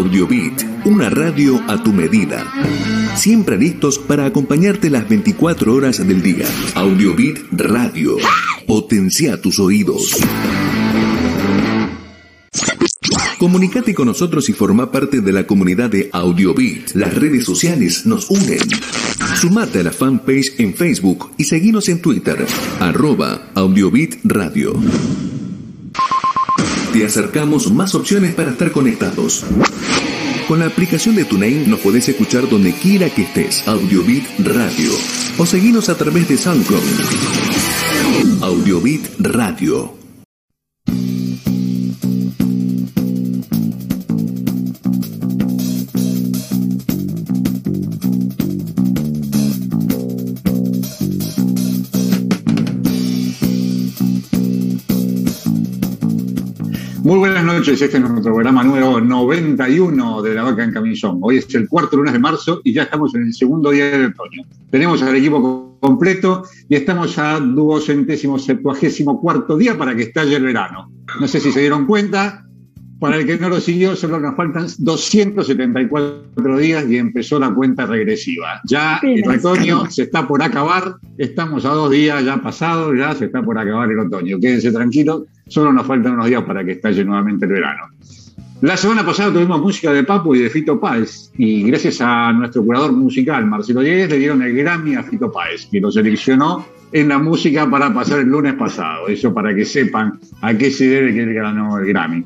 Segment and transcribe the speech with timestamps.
[0.00, 2.50] Audiobit, una radio a tu medida.
[3.16, 6.46] Siempre listos para acompañarte las 24 horas del día.
[6.74, 8.16] Audiobit Radio.
[8.66, 10.16] Potencia tus oídos.
[13.38, 16.92] Comunicate con nosotros y forma parte de la comunidad de Audiobit.
[16.94, 18.60] Las redes sociales nos unen.
[19.36, 22.46] Sumate a la fanpage en Facebook y seguinos en Twitter,
[22.80, 24.72] arroba Audiobit Radio.
[26.92, 29.44] Te acercamos más opciones para estar conectados.
[30.48, 33.66] Con la aplicación de TuneIn nos podés escuchar donde quiera que estés.
[33.68, 34.90] Audiobit Radio.
[35.38, 36.82] O seguinos a través de SoundCloud.
[38.42, 39.94] Audiobit Radio.
[57.10, 61.18] Muy buenas noches, este es nuestro programa número 91 de La Vaca en Camisón.
[61.20, 64.12] Hoy es el cuarto lunes de marzo y ya estamos en el segundo día del
[64.12, 64.44] otoño.
[64.70, 70.44] Tenemos al equipo completo y estamos a duocentésimo septuagésimo cuarto día para que estalle el
[70.44, 70.92] verano.
[71.18, 72.46] No sé si se dieron cuenta,
[73.00, 77.86] para el que no lo siguió, solo nos faltan 274 días y empezó la cuenta
[77.86, 78.60] regresiva.
[78.64, 83.24] Ya el otoño se está por acabar, estamos a dos días ya pasados, ya se
[83.24, 84.38] está por acabar el otoño.
[84.38, 87.88] Quédense tranquilos, solo nos faltan unos días para que estalle nuevamente el verano.
[88.60, 92.62] La semana pasada tuvimos música de Papo y de Fito Páez, y gracias a nuestro
[92.62, 97.08] curador musical, Marcelo Diegues, le dieron el Grammy a Fito Páez, que lo seleccionó en
[97.08, 99.08] la música para pasar el lunes pasado.
[99.08, 102.24] Eso para que sepan a qué se debe que él ganó el Grammy.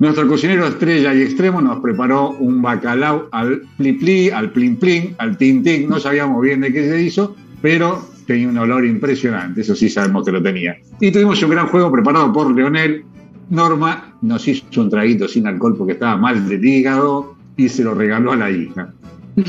[0.00, 5.14] Nuestro cocinero estrella y extremo nos preparó un bacalao al pli pli, al plin plin,
[5.18, 5.90] al tin tin.
[5.90, 9.60] No sabíamos bien de qué se hizo, pero tenía un olor impresionante.
[9.60, 10.74] Eso sí sabemos que lo tenía.
[11.02, 13.04] Y tuvimos un gran juego preparado por Leonel.
[13.50, 17.94] Norma nos hizo un traguito sin alcohol porque estaba mal de hígado y se lo
[17.94, 18.94] regaló a la hija.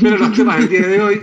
[0.02, 1.20] Pero los temas del día de hoy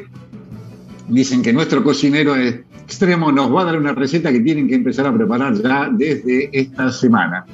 [1.07, 5.05] dicen que nuestro cocinero extremo nos va a dar una receta que tienen que empezar
[5.05, 7.45] a preparar ya desde esta semana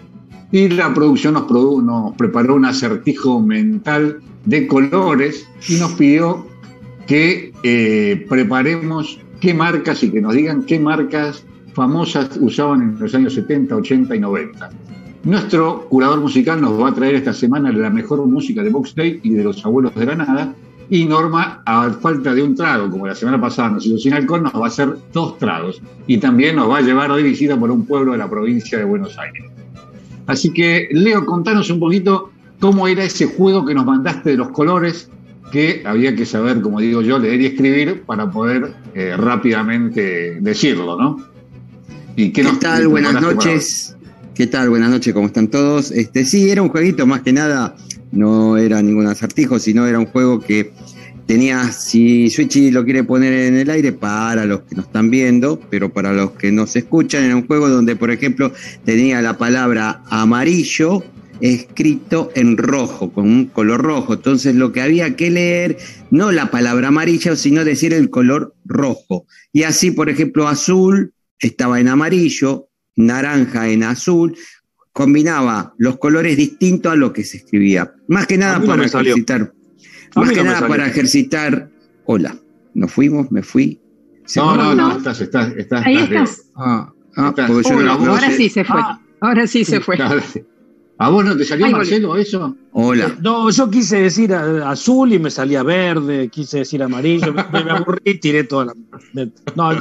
[0.52, 6.46] y la producción nos, preparó un acertijo mental de colores y nos pidió
[7.08, 13.14] que eh, preparemos qué marcas y que nos digan qué marcas famosas usaban en los
[13.14, 14.70] años 70, 80 y 90.
[15.26, 19.20] Nuestro curador musical nos va a traer esta semana la mejor música de Box Day
[19.24, 20.54] y de los abuelos de Granada.
[20.88, 24.44] Y Norma, a falta de un trago, como la semana pasada nos hizo sin alcohol,
[24.44, 25.82] nos va a hacer dos tragos.
[26.06, 28.84] Y también nos va a llevar de visita por un pueblo de la provincia de
[28.84, 29.46] Buenos Aires.
[30.28, 34.50] Así que, Leo, contanos un poquito cómo era ese juego que nos mandaste de los
[34.50, 35.10] colores,
[35.52, 41.00] que había que saber, como digo yo, leer y escribir para poder eh, rápidamente decirlo,
[41.00, 41.24] ¿no?
[42.16, 42.88] ¿Y qué, tal?
[42.88, 43.96] Buenas noches.
[44.34, 44.70] ¿Qué tal?
[44.70, 45.92] Buenas noches, ¿cómo están todos?
[45.92, 47.76] Este, sí, era un jueguito, más que nada,
[48.12, 50.74] no era ningún acertijo, sino era un juego que
[51.26, 55.60] tenía, si Switchy lo quiere poner en el aire, para los que nos están viendo,
[55.70, 58.52] pero para los que nos escuchan, era un juego donde, por ejemplo,
[58.84, 61.04] tenía la palabra amarillo
[61.42, 64.14] escrito en rojo, con un color rojo.
[64.14, 65.78] Entonces lo que había que leer,
[66.12, 69.26] no la palabra amarilla, sino decir el color rojo.
[69.52, 74.38] Y así, por ejemplo, azul estaba en amarillo, naranja en azul,
[74.94, 77.94] combinaba los colores distintos a lo que se escribía.
[78.08, 79.54] Más que nada para ejercitar
[80.16, 81.70] más que nada para ejercitar.
[82.06, 82.36] Hola,
[82.74, 83.80] nos fuimos, me fui.
[84.36, 85.86] No, no, no, estás, estás, estás.
[85.86, 86.50] Ahí estás.
[86.56, 88.82] Ah, ah ahora sí se fue.
[88.82, 89.00] Ah.
[89.22, 89.98] ahora sí se fue.
[90.98, 92.56] ¿A vos no te salió Marcelo eso?
[92.72, 93.08] Hola.
[93.08, 98.02] Eh, no, yo quise decir azul y me salía verde, quise decir amarillo, me, aburrí
[98.06, 98.74] y tiré toda la.
[99.56, 99.72] No,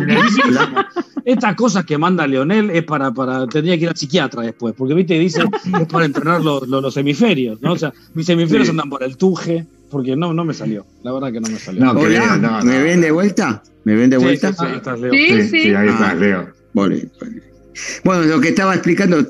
[1.25, 3.47] estas cosas que manda Leonel es para, para.
[3.47, 5.45] Tendría que ir al psiquiatra después, porque viste, dice
[5.81, 7.73] es para entrenar los, los, hemisferios, ¿no?
[7.73, 10.85] O sea, mis hemisferios andan por el tuje, porque no, no me salió.
[11.05, 11.85] La verdad que no me salió.
[11.85, 13.63] No, ¿Me ven de vuelta?
[13.85, 14.53] ¿Me ven de vuelta?
[14.53, 16.49] Sí, sí, sí, ahí estás, Leo.
[16.73, 19.25] Bueno, lo que estaba explicando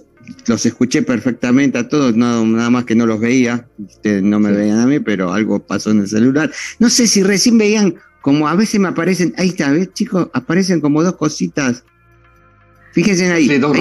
[0.47, 4.79] los escuché perfectamente a todos, nada más que no los veía, ustedes no me veían
[4.79, 6.51] a mí, pero algo pasó en el celular.
[6.79, 10.31] No sé si recién veían, como a veces me aparecen, ahí está, ¿ves, chicos?
[10.33, 11.85] Aparecen como dos cositas.
[12.93, 13.49] Fíjense ahí.
[13.49, 13.77] Sí, dos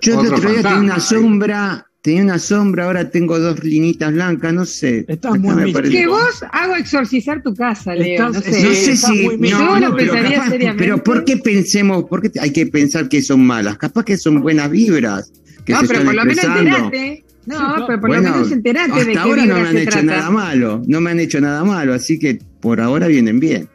[0.00, 4.54] Yo el otro día tenía una sombra tenía una sombra, ahora tengo dos linitas blancas,
[4.54, 5.04] no sé.
[5.08, 8.30] Estás muy Que vos hago exorcizar tu casa, Leo.
[8.30, 9.26] no sé, no sé si.
[9.26, 10.74] No, no, pero, seriamente.
[10.78, 13.76] pero ¿por qué pensemos, por qué hay que pensar que son malas?
[13.76, 15.30] Capaz que son buenas vibras.
[15.66, 17.24] Que no, pero por lo menos enteraste.
[17.44, 20.30] No, pero por lo menos enteraste hasta de que ahora no me han hecho nada
[20.30, 23.68] malo, no me han hecho nada malo, así que por ahora vienen bien.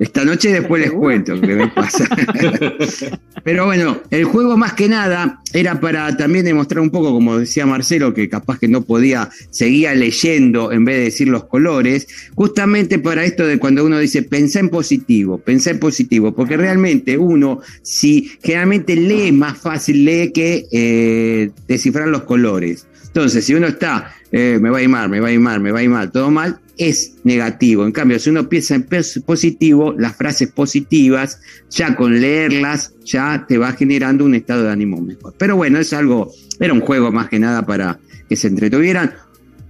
[0.00, 2.08] Esta noche después les cuento qué me pasa.
[3.44, 7.66] Pero bueno, el juego más que nada era para también demostrar un poco, como decía
[7.66, 12.98] Marcelo, que capaz que no podía, seguía leyendo en vez de decir los colores, justamente
[12.98, 17.60] para esto de cuando uno dice pensá en positivo, pensá en positivo, porque realmente uno,
[17.82, 22.86] si generalmente lee más fácil, lee que eh, descifrar los colores.
[23.06, 25.60] Entonces, si uno está, eh, me va a ir mal, me va a ir mal,
[25.60, 27.84] me va a ir mal, todo mal, es negativo.
[27.84, 28.86] En cambio, si uno piensa en
[29.26, 31.40] positivo, las frases positivas,
[31.70, 35.34] ya con leerlas, ya te va generando un estado de ánimo mejor.
[35.36, 37.98] Pero bueno, es algo, era un juego más que nada para
[38.28, 39.12] que se entretuvieran.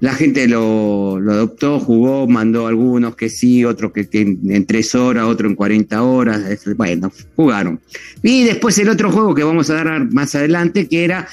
[0.01, 5.25] La gente lo, adoptó, jugó, mandó algunos que sí, otros que, que, en tres horas,
[5.25, 6.65] otro en 40 horas.
[6.77, 7.81] Bueno, jugaron.
[8.23, 11.27] Y después el otro juego que vamos a dar más adelante, que era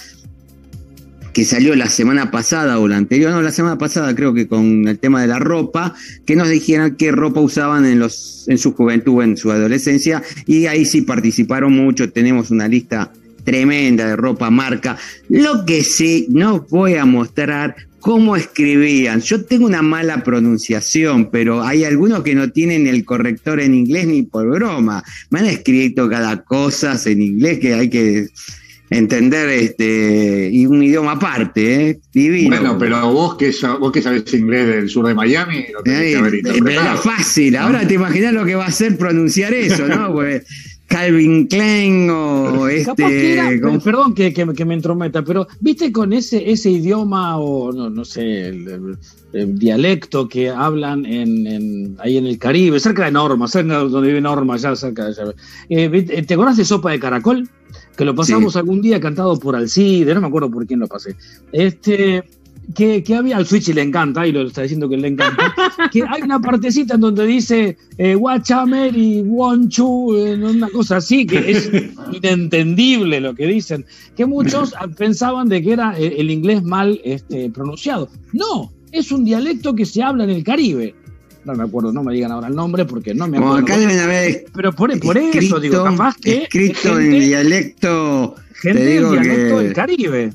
[1.35, 4.87] que salió la semana pasada o la anterior, no, la semana pasada creo que con
[4.87, 5.93] el tema de la ropa,
[6.25, 10.67] que nos dijeran qué ropa usaban en, los, en su juventud, en su adolescencia, y
[10.67, 13.11] ahí sí participaron mucho, tenemos una lista
[13.43, 14.97] tremenda de ropa marca.
[15.27, 19.19] Lo que sí, no voy a mostrar cómo escribían.
[19.19, 24.07] Yo tengo una mala pronunciación, pero hay algunos que no tienen el corrector en inglés
[24.07, 25.03] ni por broma.
[25.31, 28.29] Me han escrito cada cosa en inglés que hay que
[28.89, 31.99] entender este y un idioma aparte, ¿eh?
[32.13, 32.55] divino.
[32.55, 36.17] Bueno, pero vos que vos que sabés inglés del sur de Miami, lo tenés que
[36.17, 36.97] haber interpretado.
[36.99, 40.15] fácil, ahora te imaginas lo que va a ser pronunciar eso, ¿no?
[40.87, 43.59] Calvin Klein o este.
[43.83, 48.47] Perdón que, que, me entrometa, pero viste con ese, ese idioma o no, no sé,
[48.49, 48.97] el,
[49.33, 54.07] dialecto que hablan en, en, ahí en el Caribe, cerca de Norma, cerca de donde
[54.07, 55.35] vive Norma, ya cerca de
[55.69, 57.49] eh, ¿Te acuerdas de Sopa de Caracol?
[57.95, 61.15] Que lo pasamos algún día cantado por Alcide, no me acuerdo por quién lo pasé.
[61.51, 62.23] Este,
[62.73, 65.53] que, había al Switch y le encanta, y lo está diciendo que le encanta,
[65.91, 68.17] que hay una partecita en donde dice eh,
[68.93, 71.71] y Wonchu, eh, una cosa así, que es
[72.11, 77.49] inentendible lo que dicen, que muchos pensaban de que era eh, el, inglés mal este,
[77.49, 78.09] pronunciado.
[78.33, 80.95] No, es un dialecto que se habla en el Caribe.
[81.45, 83.57] No me acuerdo, no me digan ahora el nombre porque no me acuerdo.
[83.57, 86.43] acá deben haber Pero por, eso digo, capaz que.
[86.43, 88.35] Escrito en dialecto.
[88.53, 90.33] Gente del dialecto del Caribe.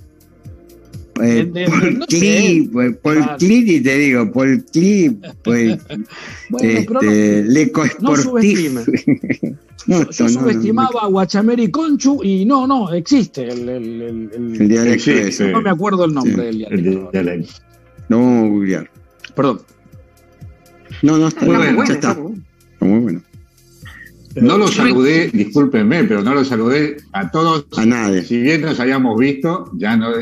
[1.22, 5.78] Eh, por pues, por clip te digo, por clip, pues
[6.60, 8.16] este, le no
[10.10, 15.44] yo, subestimaba a Guachameri Conchu y no, no, existe el, el, el, dialecto.
[15.52, 17.10] No me acuerdo el nombre del dialecto.
[18.08, 18.90] No vamos a googlear.
[19.34, 19.60] Perdón.
[21.02, 22.16] No, no está, bien, ya está.
[22.80, 23.22] muy bueno.
[24.36, 27.66] No lo saludé, discúlpenme, pero no lo saludé a todos.
[27.76, 28.22] A nadie.
[28.22, 30.12] Si bien nos habíamos visto, ya no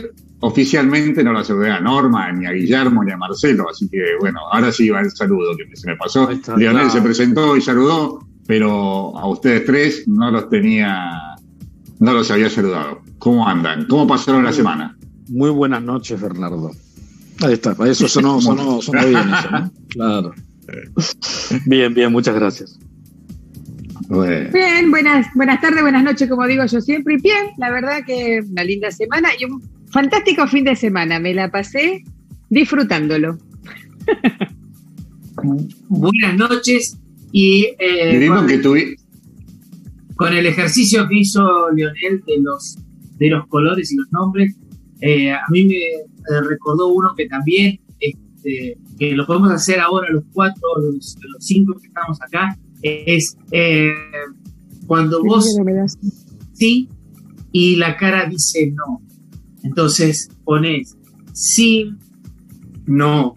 [0.41, 4.39] Oficialmente no la saludé a Norma, ni a Guillermo, ni a Marcelo, así que bueno,
[4.53, 6.29] ahora sí va el saludo que se me pasó.
[6.57, 11.35] Leonel se presentó y saludó, pero a ustedes tres no los tenía,
[11.99, 13.01] no los había saludado.
[13.19, 13.87] ¿Cómo andan?
[13.89, 14.97] ¿Cómo pasaron la semana?
[15.29, 16.71] Muy buenas noches, Bernardo.
[17.41, 19.73] Ahí está, eso sonó, sonó, sonó bien eso, ¿no?
[19.89, 20.35] Claro.
[21.67, 22.79] Bien, bien, muchas gracias.
[24.09, 27.15] Bien, buenas, buenas tardes, buenas noches, como digo yo siempre.
[27.15, 31.19] Y bien, la verdad que una linda semana y un fantástico fin de semana.
[31.19, 32.05] Me la pasé
[32.49, 33.39] disfrutándolo.
[35.89, 36.99] buenas noches
[37.33, 38.97] y eh, con, que
[40.17, 42.79] con el ejercicio que hizo Leonel de los,
[43.19, 44.57] de los colores y los nombres,
[45.01, 47.79] eh, a mí me recordó uno que también,
[48.39, 53.37] este, que lo podemos hacer ahora los cuatro, los, los cinco que estamos acá, es
[53.51, 53.93] eh,
[54.87, 55.57] cuando vos
[56.53, 56.89] sí
[57.53, 59.03] y la cara dice no.
[59.63, 60.97] Entonces pones
[61.33, 61.93] sí,
[62.87, 63.35] no.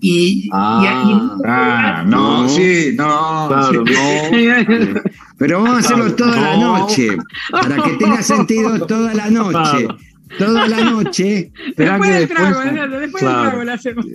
[0.00, 5.00] Y, ah, ah no, sí, no, claro, no.
[5.38, 7.08] Pero vamos a hacerlo toda la noche,
[7.50, 9.88] para que tenga sentido toda la noche.
[10.38, 11.52] Toda la noche.
[11.76, 14.06] Después del trago, después del trago lo hacemos.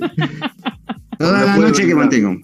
[1.17, 2.37] Toda la noche que mantengo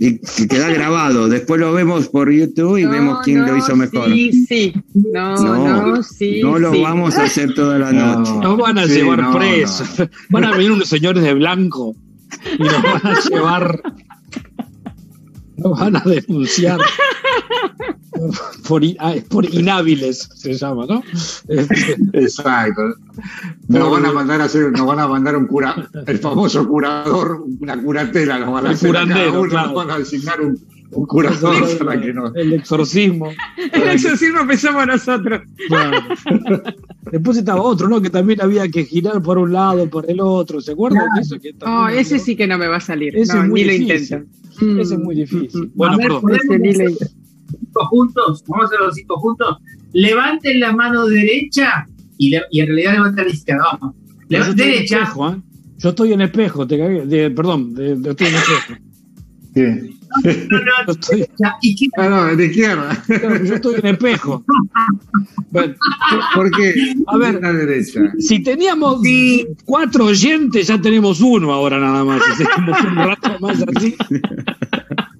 [0.00, 1.28] y, queda grabado.
[1.28, 4.08] Después lo vemos por YouTube y vemos quién lo hizo mejor.
[4.08, 4.74] Sí, sí.
[4.94, 6.40] No, no, sí.
[6.42, 8.32] No lo vamos a hacer toda la noche.
[8.40, 10.02] Nos van a llevar presos.
[10.30, 11.94] Van a venir unos señores de blanco
[12.58, 13.82] y nos van a llevar.
[15.58, 16.80] Nos van a denunciar.
[18.68, 18.82] Por,
[19.28, 21.02] por, inhábiles se llama, ¿no?
[22.12, 22.94] Exacto.
[23.68, 27.44] Nos van a mandar a hacer, nos van a mandar un cura, el famoso curador,
[27.60, 30.58] una curatela, nos van a hacer nos van a designar un,
[31.06, 32.34] curador para que no.
[32.34, 33.30] El exorcismo.
[33.72, 35.42] El exorcismo empezamos nosotros.
[37.12, 38.00] Después estaba otro, ¿no?
[38.00, 40.60] Que también había que girar por un lado, por el otro.
[40.60, 41.38] ¿Se acuerdan de eso?
[41.38, 43.16] Que no, ese sí que no me va a salir.
[43.16, 43.88] Ese es muy ni difícil.
[43.88, 44.82] lo intento.
[44.82, 45.70] Ese es muy difícil.
[45.74, 46.22] Bueno, perdón.
[47.70, 49.58] Cinco juntos, vamos a hacer los cinco juntos.
[49.92, 51.86] Levanten la mano derecha
[52.18, 53.64] y, en realidad levanten la izquierda.
[53.80, 54.56] Vamos.
[54.56, 55.02] derecha.
[55.02, 55.42] ¿eh?
[55.78, 57.30] Yo estoy en espejo, te cagué.
[57.30, 57.74] perdón,
[58.04, 58.74] estoy en espejo.
[59.52, 61.26] No, no, no, estoy...
[61.96, 63.02] ah, no, de izquierda.
[63.08, 64.44] Yo estoy en espejo.
[66.34, 66.74] ¿Por qué?
[67.06, 68.00] A ver, la derecha.
[68.18, 69.00] si teníamos
[69.64, 72.22] cuatro oyentes, ya tenemos uno ahora nada más.
[72.26, 73.96] Si seguimos un rato más así.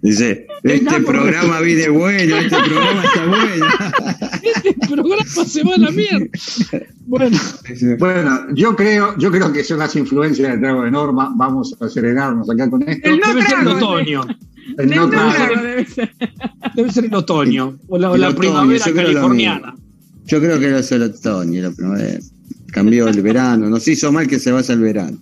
[0.00, 3.66] Dice, este programa viene bueno, este programa está bueno.
[4.42, 6.26] este programa se va a la mierda.
[7.06, 7.38] Bueno.
[7.98, 11.32] bueno, yo creo, yo creo que son las influencias del trago de Norma.
[11.36, 13.08] Vamos a serenarnos acá con esto.
[13.08, 14.22] El debe ser el otoño.
[14.76, 15.62] El no trago.
[15.62, 16.14] Debe, ser,
[16.76, 17.78] debe ser el otoño.
[17.88, 19.74] O la, la primavera californiana.
[20.26, 22.18] Yo creo que es el otoño, la primavera.
[22.68, 23.68] Cambió el verano.
[23.68, 25.18] Nos hizo mal que se vaya el verano.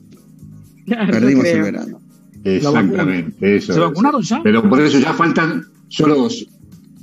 [0.86, 2.00] Perdimos el verano.
[2.46, 3.72] Exactamente, eso.
[3.72, 4.40] ¿Se vacunaron ya?
[4.42, 6.46] Pero por eso ya faltan solo dos.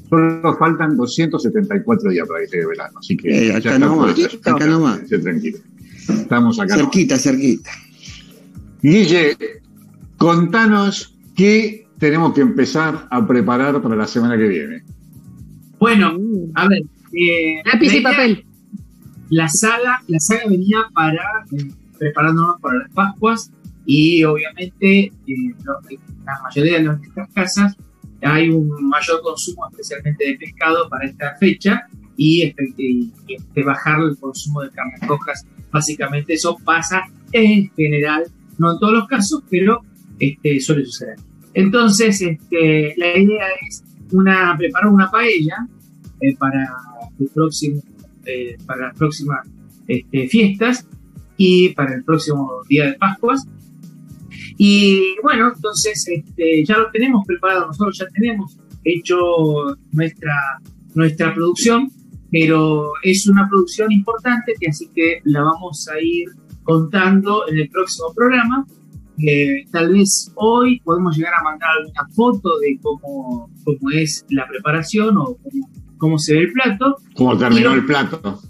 [0.10, 3.00] Solo faltan 274 días para que llegue verano.
[3.00, 3.48] Así que.
[3.48, 4.16] Eh, acá nomás.
[4.46, 5.08] Acá nomás.
[5.08, 5.58] tranquilo.
[6.10, 6.76] Estamos acá.
[6.76, 7.72] Cerquita, cerquita.
[8.82, 9.38] Guille,
[10.18, 14.84] contanos qué tenemos que empezar a preparar para la semana que viene.
[15.80, 16.18] Bueno,
[16.56, 16.84] a ver.
[17.14, 18.46] Eh, Lápiz y papel.
[19.30, 23.52] La saga, la saga venía para eh, preparándonos para las Pascuas
[23.86, 25.56] y obviamente en
[26.26, 27.76] la mayoría de nuestras casas
[28.22, 34.62] hay un mayor consumo especialmente de pescado para esta fecha y, este, bajar el consumo
[34.62, 35.46] de carnes rojas.
[35.72, 38.26] Básicamente eso pasa en general,
[38.58, 39.82] no en todos los casos, pero
[40.20, 41.18] este, suele suceder.
[41.54, 45.68] Entonces, este, la idea es una, preparar una paella
[46.22, 46.66] eh, para,
[47.20, 47.82] el próximo,
[48.26, 49.48] eh, para las próximas
[49.88, 50.88] este, fiestas
[51.36, 53.48] y para el próximo día de Pascuas
[54.58, 59.16] y bueno, entonces este, ya lo tenemos preparado, nosotros ya tenemos hecho
[59.92, 60.34] nuestra,
[60.94, 61.90] nuestra producción,
[62.32, 66.30] pero es una producción importante que así que la vamos a ir
[66.64, 68.66] contando en el próximo programa.
[69.72, 75.18] tal vez hoy podemos llegar a mandar alguna foto de cómo, cómo es la preparación
[75.18, 76.98] o cómo, cómo se ve el plato.
[77.16, 78.42] Cómo terminó el plato.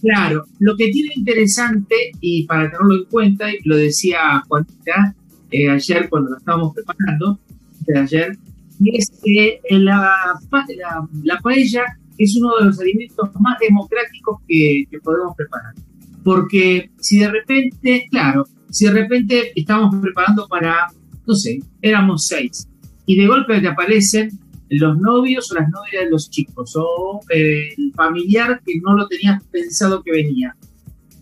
[0.00, 5.14] Claro, lo que tiene interesante y para tenerlo en cuenta, y lo decía Juanita,
[5.56, 7.38] eh, ayer cuando lo estábamos preparando,
[7.86, 8.38] de ayer,
[8.84, 11.84] es que la, la, la, paella
[12.18, 15.72] es uno de los alimentos más democráticos que, que, podemos preparar.
[16.22, 20.88] Porque si de repente, claro, si de repente estamos preparando para,
[21.26, 22.68] no sé, éramos seis,
[23.06, 24.30] y de golpe te aparecen
[24.68, 29.06] los novios o las novias de los chicos, o eh, el familiar que no lo
[29.06, 30.54] tenías pensado que venía.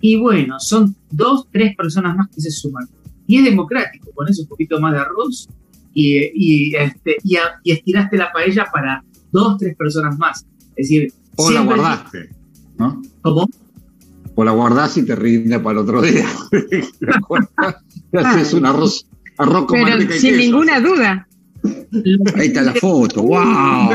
[0.01, 2.89] Y bueno, son dos, tres personas más que se suman
[3.27, 5.49] y es democrático, pones un poquito más de arroz
[5.93, 10.45] y, y, este, y, estiraste la paella para dos, tres personas más.
[10.77, 12.31] Es decir, o la guardaste,
[12.79, 13.01] ¿no?
[13.23, 13.49] ¿Cómo?
[14.35, 16.27] O la guardás y te rinde para el otro día.
[18.13, 19.07] haces un arroz,
[19.39, 21.29] arroz con Pero sin ninguna duda.
[22.37, 23.91] Ahí está la foto, wow.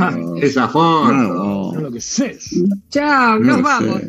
[0.42, 1.92] Esa foto.
[2.90, 4.02] Chao, nos vamos.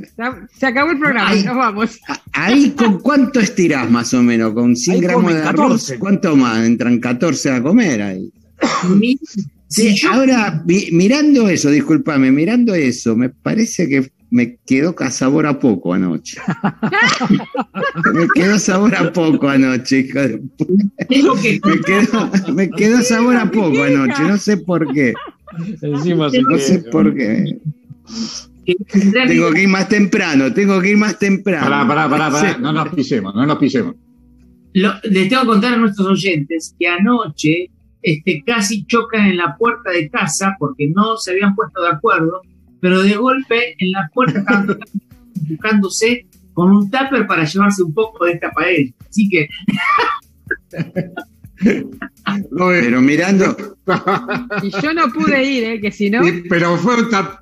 [0.57, 2.00] Se acabó el programa, nos vamos.
[2.33, 6.65] Ahí con cuánto estirás más o menos, con 100 gramos de arroz, ¿cuánto más?
[6.65, 8.31] Entran 14 a comer ahí.
[9.67, 15.93] Sí, ahora mirando eso, discúlpame, mirando eso, me parece que me quedó sabor a poco
[15.93, 16.39] anoche.
[18.13, 20.41] me quedó sabor a poco anoche, hijo de
[21.09, 25.13] me, quedó, me quedó sabor a poco anoche, no sé por qué.
[25.81, 27.59] no sé por qué.
[29.27, 31.65] Tengo que ir más temprano, tengo que ir más temprano.
[31.65, 32.57] Pará, pará, pará, pará.
[32.57, 33.95] no nos pisemos, no nos pisemos.
[34.73, 37.69] les tengo que contar a nuestros oyentes que anoche
[38.01, 42.41] este, casi chocan en la puerta de casa porque no se habían puesto de acuerdo,
[42.81, 44.79] pero de golpe en la puerta estaban
[45.47, 48.91] buscándose con un tupper para llevarse un poco de esta paella.
[49.07, 49.47] Así que
[52.59, 53.55] pero mirando.
[54.63, 55.81] Y yo no pude ir, ¿eh?
[55.81, 56.21] que si no.
[56.47, 56.95] pero fue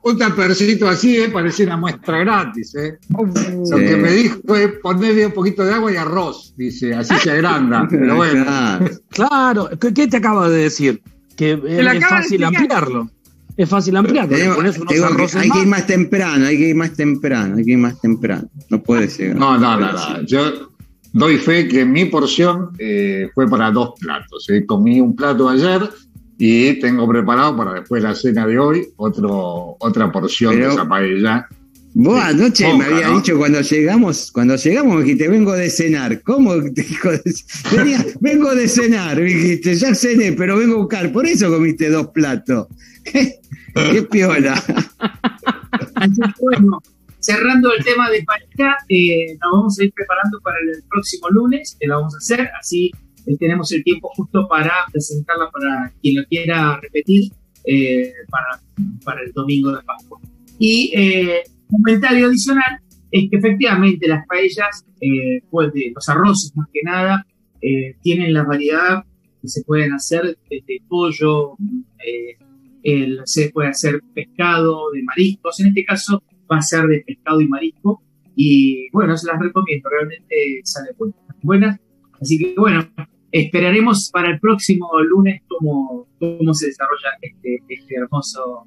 [0.03, 1.29] un, tapercito así, ¿eh?
[1.29, 2.73] parecía una muestra gratis.
[2.75, 2.97] ¿eh?
[3.09, 7.31] Lo que me dijo fue ponerle un poquito de agua y arroz, dice, así se
[7.31, 7.87] agranda.
[7.89, 8.45] pero bueno.
[9.09, 11.03] Claro, ¿qué te acaba de decir?
[11.35, 13.11] Que es fácil ampliarlo.
[13.59, 14.37] Es fácil ampliarlo.
[14.37, 18.49] hay que ir más temprano, hay que ir más temprano, hay que ir más temprano.
[18.69, 19.35] No puede ser.
[19.35, 20.21] No, no, no, no.
[20.21, 20.71] Yo
[21.11, 24.49] doy fe que mi porción eh, fue para dos platos.
[24.49, 24.65] Eh.
[24.65, 25.89] Comí un plato ayer
[26.37, 31.45] y tengo preparado para después la cena de hoy otro, otra porción de esa paella.
[32.01, 36.21] Vos anoche me había dicho cuando llegamos, cuando llegamos me dijiste, vengo de cenar.
[36.21, 36.53] ¿Cómo?
[37.75, 41.11] Venía, vengo de cenar, me dijiste, ya cené, pero vengo a buscar.
[41.11, 42.67] Por eso comiste dos platos.
[43.03, 44.53] Qué, piola.
[45.95, 46.81] Así bueno,
[47.19, 51.75] cerrando el tema de pareja, eh, nos vamos a ir preparando para el próximo lunes,
[51.77, 52.91] que lo vamos a hacer, así
[53.25, 57.33] eh, tenemos el tiempo justo para presentarla para quien lo quiera repetir
[57.65, 58.61] eh, para,
[59.03, 60.17] para el domingo de Pascua.
[60.57, 62.79] Y eh, comentario adicional
[63.11, 67.25] es que efectivamente las paellas, eh, pues los arroces más que nada,
[67.61, 69.03] eh, tienen la variedad
[69.41, 71.55] que se pueden hacer desde pollo,
[72.83, 77.41] el, se puede hacer pescado, de mariscos, en este caso va a ser de pescado
[77.41, 78.01] y marisco,
[78.35, 80.91] y bueno, se las recomiendo, realmente sale
[81.41, 81.79] buenas.
[82.21, 82.87] Así que bueno,
[83.31, 88.65] esperaremos para el próximo lunes cómo, cómo se desarrolla este, este hermoso.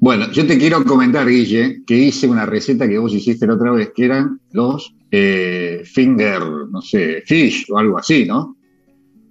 [0.00, 3.72] Bueno, yo te quiero comentar, Guille, que hice una receta que vos hiciste la otra
[3.72, 6.40] vez, que eran los eh, finger,
[6.70, 8.56] no sé, fish o algo así, ¿no?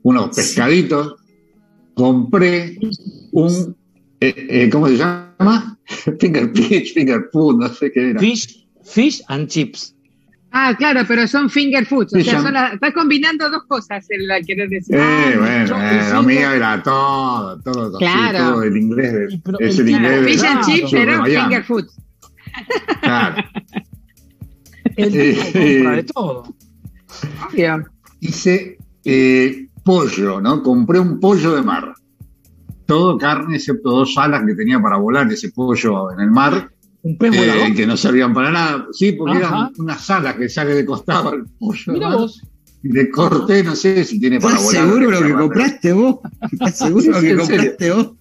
[0.03, 1.15] Unos pescaditos.
[1.95, 2.77] Compré
[3.31, 3.75] un,
[4.19, 5.79] eh, eh, ¿cómo se llama?
[6.19, 8.19] finger fish, finger food, no sé qué era.
[8.19, 9.95] Fish, fish and chips.
[10.51, 12.13] Ah, claro, pero son finger foods.
[12.13, 14.95] O sea, son estás combinando dos cosas en la que decir.
[14.95, 18.53] Eh, ah, bueno, eh, lo mío era todo, todo, claro.
[18.53, 19.13] todo el inglés.
[19.13, 21.95] De, es el, inglés Fish and chips eran finger foods.
[23.01, 23.43] Claro.
[24.95, 26.55] el eh, de todo.
[28.19, 30.63] Hice eh, pollo, ¿no?
[30.63, 31.93] Compré un pollo de mar.
[32.87, 37.17] Todo carne, excepto dos alas que tenía para volar ese pollo en el mar ¿Un
[37.17, 38.87] pez eh, que no servían para nada.
[38.91, 41.93] Sí, porque eran unas alas que sale de costado el pollo.
[41.93, 42.41] Mira vos.
[42.81, 44.85] De corte, no sé si tiene para volar.
[44.85, 46.19] seguro lo que compraste vos?
[46.51, 48.11] ¿Estás seguro lo que compraste vos?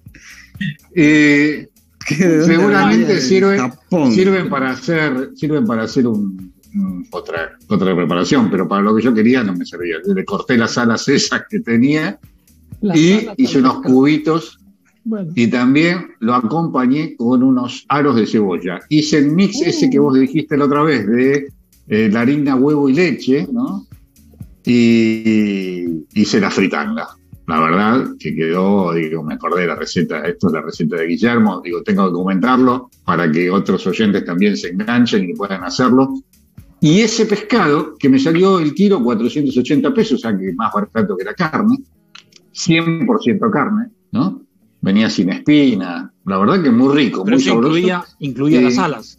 [0.95, 1.69] Eh,
[2.07, 3.73] seguramente sirven,
[4.11, 6.53] sirven para hacer, sirven para hacer un,
[7.11, 9.97] otra, otra preparación, pero para lo que yo quería no me servía.
[10.05, 12.19] Le corté las alas esas que tenía
[12.83, 14.58] y hice unos cubitos
[15.35, 18.81] y también lo acompañé con unos aros de cebolla.
[18.89, 21.49] Hice el mix ese que vos dijiste la otra vez de
[21.89, 23.87] eh, la harina, huevo y leche, ¿no?
[24.65, 27.09] Y hice la fritanga.
[27.47, 31.07] La verdad que quedó, digo, me acordé de la receta, esto es la receta de
[31.07, 36.13] Guillermo, digo, tengo que comentarlo para que otros oyentes también se enganchen y puedan hacerlo.
[36.81, 41.17] Y ese pescado, que me salió el kilo 480 pesos, o sea que más barato
[41.17, 41.79] que la carne,
[42.53, 44.43] 100% carne, ¿no?
[44.81, 47.77] Venía sin espina, la verdad que muy rico, pero muy sabroso.
[47.77, 49.19] Incluía, incluía las alas.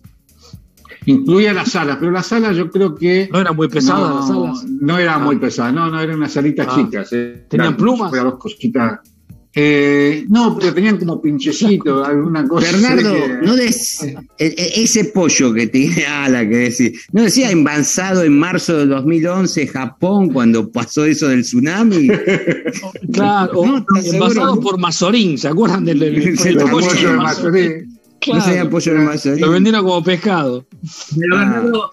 [1.05, 3.29] Incluía las alas, pero las alas yo creo que...
[3.31, 4.63] No eran muy pesadas las alas.
[4.65, 5.39] No eran muy ah.
[5.39, 6.75] pesadas, no, no, eran unas alitas ah.
[6.75, 7.09] chicas.
[7.13, 7.45] Eh.
[7.49, 8.11] ¿Tenían plumas?
[8.11, 8.99] Dos cositas.
[9.55, 12.71] Eh, no, pero tenían como pinchecitos, alguna cosa.
[12.71, 18.23] Bernardo, no des, e, e, ese pollo que tiene ala, que decir, no decía embalsado
[18.23, 22.07] en marzo de 2011 Japón cuando pasó eso del tsunami.
[23.13, 25.97] claro, no, envasado por Mazorín, ¿se acuerdan del,
[26.69, 27.99] pollo, de Mazorín?
[28.27, 29.41] no sería pollo de Mazorín.
[29.41, 30.67] Lo vendieron como pescado.
[31.17, 31.91] Pero Bernardo,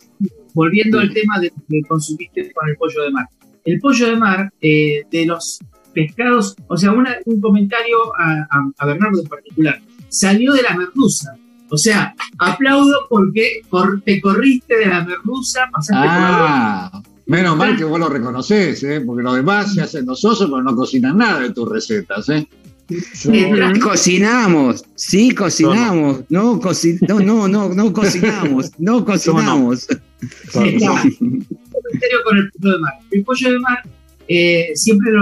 [0.53, 3.27] volviendo al tema de que consumiste con el pollo de mar.
[3.65, 5.59] El pollo de mar, eh, de los
[5.97, 9.81] pescados, o sea, un comentario a, Bernardo en particular,
[10.11, 11.35] salió de la merluza.
[11.71, 13.63] O sea, aplaudo porque
[14.05, 19.01] te corriste de la merluza, pasaste ah, Menos mal que vos lo reconoces, ¿eh?
[19.01, 22.29] porque los demás se hacen los osos, pero no cocinan nada de tus recetas.
[22.29, 22.47] ¿eh?
[23.83, 29.89] cocinamos, sí cocinamos, no, no, no, no, no cocinamos, no cocinamos.
[30.53, 30.65] con
[32.39, 32.93] el pollo de mar.
[33.11, 33.83] El pollo de mar
[34.29, 35.13] eh, siempre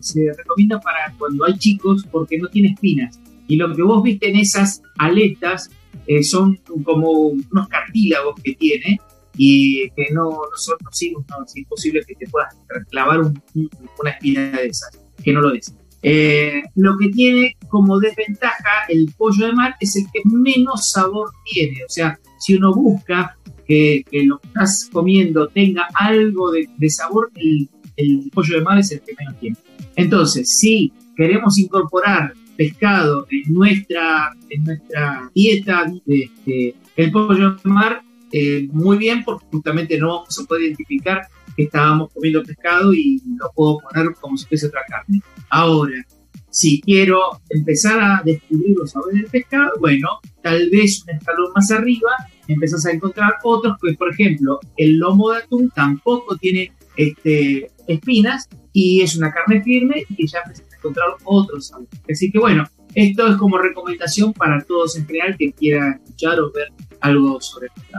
[0.00, 3.20] se, recomienda para cuando hay chicos porque no tiene espinas.
[3.48, 5.70] Y lo que vos viste en esas aletas
[6.06, 8.98] eh, son como unos cartílagos que tiene
[9.36, 12.54] y que no, son nocivos, no, es imposible que te puedas
[12.90, 15.74] clavar una espina de esas, que no lo des.
[16.02, 21.30] Eh, lo que tiene como desventaja el pollo de mar es el que menos sabor
[21.52, 26.90] tiene, o sea, si uno busca que, lo que estás comiendo tenga algo de, de
[26.90, 29.56] sabor, el el pollo de mar es el que menos tiene.
[29.94, 38.68] Entonces, si queremos incorporar pescado en nuestra, en nuestra dieta, el pollo de mar, eh,
[38.72, 41.22] muy bien, porque justamente no a poder identificar
[41.56, 45.22] que estábamos comiendo pescado y lo puedo poner como si fuese otra carne.
[45.48, 46.04] Ahora,
[46.50, 50.08] si quiero empezar a descubrir los sabores del pescado, bueno,
[50.42, 52.10] tal vez un escalón más arriba
[52.48, 58.48] empezás a encontrar otros, pues por ejemplo, el lomo de atún tampoco tiene este, espinas
[58.72, 61.90] y es una carne firme y ya empiezas a encontrar otros sabores.
[62.10, 66.52] Así que bueno, esto es como recomendación para todos en general que quieran escuchar o
[66.52, 66.68] ver
[67.00, 67.98] algo sobre esto.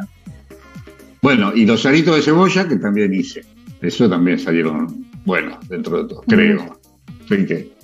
[1.21, 3.43] Bueno, y los aritos de cebolla que también hice.
[3.81, 6.79] Eso también salieron buenos dentro de todo, creo.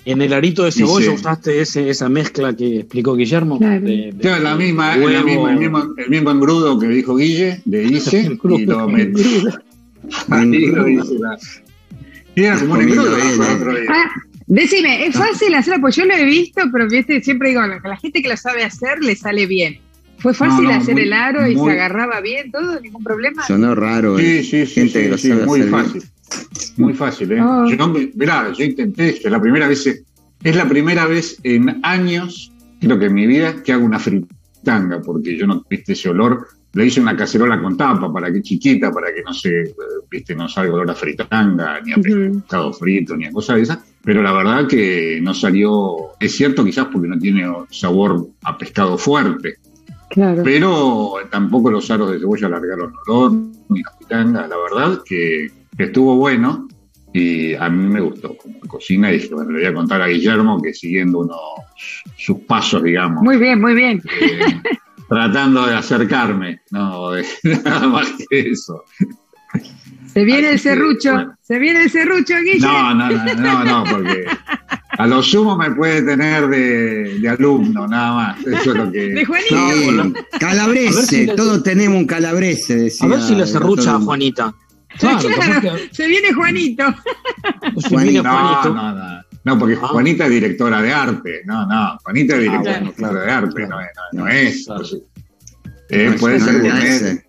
[0.06, 3.58] En el arito de cebolla usaste ese, esa mezcla que explicó Guillermo.
[3.58, 3.86] Claro,
[4.42, 8.66] la misma, la misma, el, mismo, el mismo engrudo que dijo Guille, de hice, y
[8.66, 9.22] lo metí.
[12.36, 12.80] Era como un.
[13.88, 14.10] Ah,
[14.46, 15.80] decime, ¿es fácil hacerlo?
[15.80, 18.98] Pues yo lo he visto, pero siempre digo, que la gente que lo sabe hacer
[19.00, 19.78] le sale bien.
[20.18, 22.80] ¿Fue fácil hacer el aro y se agarraba bien todo?
[22.80, 23.46] ¿Ningún problema?
[23.46, 24.18] Sonó raro.
[24.18, 26.02] Sí, sí, sí, sí, sí muy fácil.
[26.76, 27.42] Muy fácil, ¿eh?
[27.42, 27.68] Oh.
[27.68, 32.98] Yo, mirá, yo intenté, es la primera vez, es la primera vez en años, creo
[32.98, 36.86] que en mi vida, que hago una fritanga, porque yo no, viste, ese olor, le
[36.86, 39.74] hice una cacerola con tapa para que chiquita, para que no se,
[40.10, 43.78] viste, no salga olor a fritanga, ni a pescado frito, ni a cosas de esas.
[44.02, 48.98] Pero la verdad que no salió, es cierto quizás porque no tiene sabor a pescado
[48.98, 49.54] fuerte,
[50.14, 53.32] pero tampoco los aros de cebolla largaron olor,
[53.68, 56.68] ni la pitanga, la verdad que, estuvo bueno
[57.12, 60.06] y a mí me gustó como cocina y dije, bueno, le voy a contar a
[60.06, 61.36] Guillermo que siguiendo unos
[62.16, 63.22] sus pasos, digamos.
[63.22, 64.02] Muy bien, muy bien.
[64.20, 64.60] Eh,
[65.08, 67.10] tratando de acercarme, no,
[67.64, 68.84] nada más que eso.
[70.12, 72.94] Se viene el serrucho, se viene el serrucho, Guillermo.
[72.94, 74.26] No, no, no, no, no, porque
[74.96, 78.46] a lo sumo me puede tener de, de, alumno, nada más.
[78.46, 79.08] Eso es lo que.
[79.08, 80.20] De Juanito.
[80.38, 83.06] calabrese, todos tenemos un calabrese, decía.
[83.06, 84.54] A ver si le serrucha a Juanita.
[84.98, 85.18] Claro,
[85.90, 86.84] se viene Juanito.
[87.78, 88.72] Se viene Juanito.
[88.72, 89.23] No, no, no.
[89.44, 89.88] No, porque ah.
[89.88, 91.42] Juanita es directora de arte.
[91.44, 93.76] No, no, Juanita es ah, directora de arte, no,
[94.12, 94.68] no, es.
[95.90, 97.24] Eh, puede ser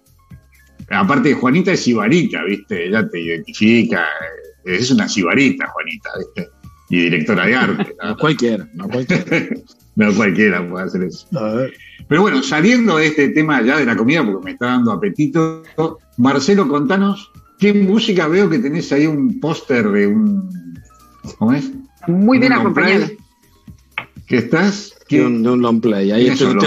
[0.89, 2.87] Aparte, Juanita es sibarita, ¿viste?
[2.87, 4.05] Ella te identifica.
[4.63, 6.49] Es una sibarita, Juanita, ¿viste?
[6.89, 7.95] y directora de arte.
[8.03, 8.17] ¿no?
[8.19, 9.47] cualquiera, no cualquiera.
[9.95, 11.27] no cualquiera puede hacer eso.
[12.07, 15.63] Pero bueno, saliendo de este tema ya de la comida, porque me está dando apetito,
[16.17, 20.49] Marcelo, contanos, ¿qué música veo que tenés ahí un póster de un...
[21.39, 21.71] ¿Cómo es?
[22.07, 23.07] Muy bien acompañado.
[24.27, 24.93] ¿Qué estás?
[25.09, 26.11] De un, long play.
[26.11, 26.63] Ahí tengo, a los,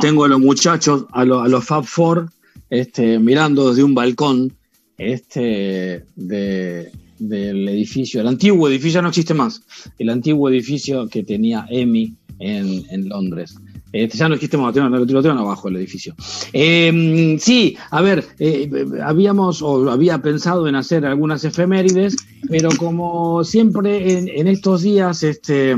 [0.00, 2.30] tengo, a los, muchachos, a, los, a los Fab Four,
[2.70, 4.56] este, mirando desde un balcón
[4.96, 9.62] este, de, del edificio, el antiguo edificio no existe más,
[9.98, 13.56] el antiguo edificio que tenía EMI en, en Londres.
[13.92, 16.14] Este, ya no existe más, lo tienen abajo el edificio.
[16.52, 18.70] Em, sí, a ver, eh,
[19.02, 22.16] habíamos o había pensado en hacer algunas efemérides,
[22.48, 25.76] pero como siempre en, estos días este,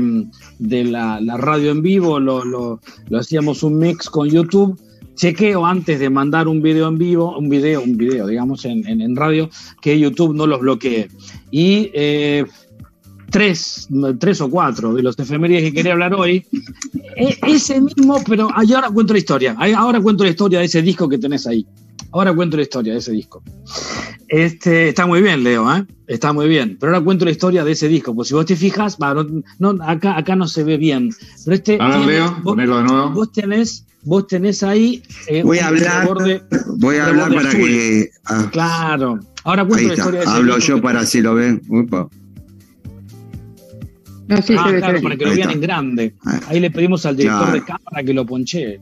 [0.59, 4.79] de la, radio en vivo lo, lo, lo hacíamos un mix con YouTube,
[5.15, 9.15] chequeo antes de mandar un video en vivo, un video, un video, digamos, en, en,
[9.15, 9.49] radio,
[9.81, 11.07] que YouTube no los bloquee.
[11.51, 12.45] Y eh,
[13.33, 13.87] tres,
[14.19, 16.45] tres o cuatro de los efemérides que quería hablar hoy,
[17.17, 21.09] e, ese mismo, pero ahora cuento la historia, ahora cuento la historia de ese disco
[21.09, 21.65] que tenés ahí.
[22.11, 23.41] Ahora cuento la historia de ese disco.
[24.27, 25.83] Este, está muy bien, Leo, ¿eh?
[26.05, 26.77] Está muy bien.
[26.79, 28.13] Pero ahora cuento la historia de ese disco.
[28.13, 28.99] Pues si vos te fijas,
[29.57, 31.09] no, acá, acá no se ve bien.
[31.43, 31.77] Pero este.
[31.81, 33.09] A ver, Leo, ponelo de nuevo.
[33.09, 35.01] Vos tenés, vos tenés ahí.
[35.27, 36.07] Eh, voy a hablar.
[36.77, 38.11] voy a hablar para que.
[38.25, 38.47] Ah.
[38.51, 39.19] claro.
[39.43, 41.63] Ahora cuento la historia de ese Hablo yo para si lo ven.
[41.67, 42.07] Upa.
[44.43, 46.13] Sí, ah, claro, para que lo vean en grande.
[46.25, 46.39] Ah.
[46.47, 48.79] Ahí le pedimos al director de cámara que lo ponche.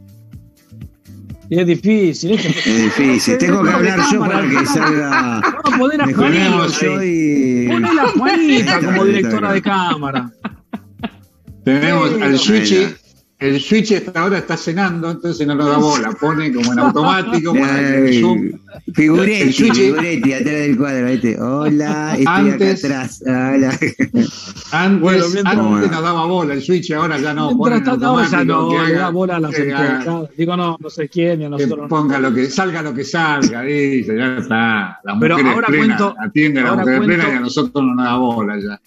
[1.50, 2.32] Y es difícil.
[2.32, 3.38] Es, difícil.
[3.38, 5.42] Tengo que hablar yo para que salga.
[5.42, 7.06] Vamos a poner a Juanita.
[7.06, 7.68] Y...
[7.70, 10.32] a Juanita como directora de cámara.
[11.66, 13.01] Tenemos al Switch
[13.42, 17.54] el Switch hasta ahora está cenando, entonces no nos da bola, pone como en automático.
[18.94, 21.42] Figuretti, el Switch, figuretti, atrás del cuadro, ¿viste?
[21.42, 23.24] Hola, estoy antes, acá atrás.
[23.26, 23.80] Hola.
[24.72, 27.58] Antes, bueno, antes nos daba bola, el Switch ahora ya no.
[27.58, 29.50] Pone en automático, no, que da bola a la
[30.38, 31.82] Digo, no, no sé quién, y a nosotros.
[31.82, 35.00] Que ponga lo que, salga lo que salga, dice, ya está.
[35.04, 38.06] La Pero ahora plena, cuento, atiende a la mujer plena y a nosotros no nos
[38.06, 38.80] da bola ya.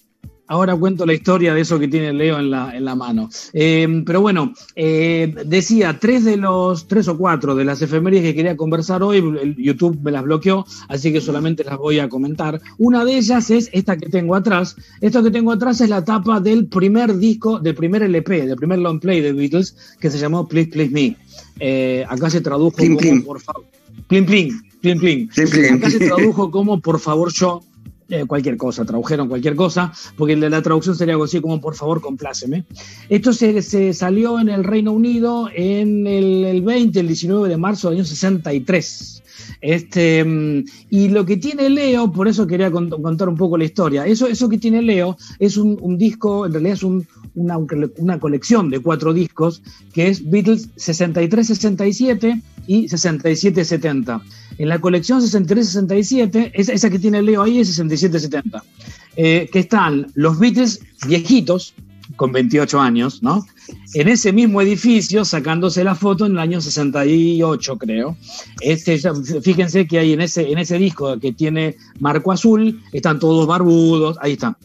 [0.47, 3.29] Ahora cuento la historia de eso que tiene Leo en la, en la mano.
[3.53, 8.35] Eh, pero bueno, eh, decía, tres de los, tres o cuatro de las efemérides que
[8.35, 12.61] quería conversar hoy, el YouTube me las bloqueó, así que solamente las voy a comentar.
[12.77, 14.75] Una de ellas es esta que tengo atrás.
[15.01, 18.79] Esto que tengo atrás es la tapa del primer disco, del primer LP, del primer
[18.79, 21.17] long play de Beatles, que se llamó Please Please Me.
[21.59, 23.65] Eh, acá se tradujo como por favor.
[24.07, 25.29] Plin, plin, plin, plin.
[25.73, 27.63] Acá se tradujo como por favor yo
[28.09, 32.01] eh, cualquier cosa, tradujeron cualquier cosa, porque la, traducción sería algo así como por favor
[32.01, 32.65] compláceme.
[33.09, 37.57] Esto se, se salió en el Reino Unido en el, el, 20, el 19 de
[37.57, 39.23] marzo del año 63.
[39.61, 44.05] Este, mm, y lo que tiene Leo, por eso quería contar un poco la historia,
[44.05, 47.57] eso, eso que tiene Leo es un disco, en realidad es un, una,
[47.97, 49.61] una colección de cuatro discos
[49.93, 54.21] que es Beatles 63-67 y 67-70.
[54.57, 58.61] En la colección 63-67, esa, esa que tiene Leo ahí es 67-70,
[59.17, 61.73] eh, que están los Beatles viejitos,
[62.15, 63.45] con 28 años, ¿no?
[63.93, 68.15] En ese mismo edificio, sacándose la foto en el año 68, creo.
[68.61, 68.99] Este,
[69.41, 74.17] fíjense que hay en ese, en ese disco que tiene marco azul, están todos barbudos,
[74.21, 74.55] ahí están.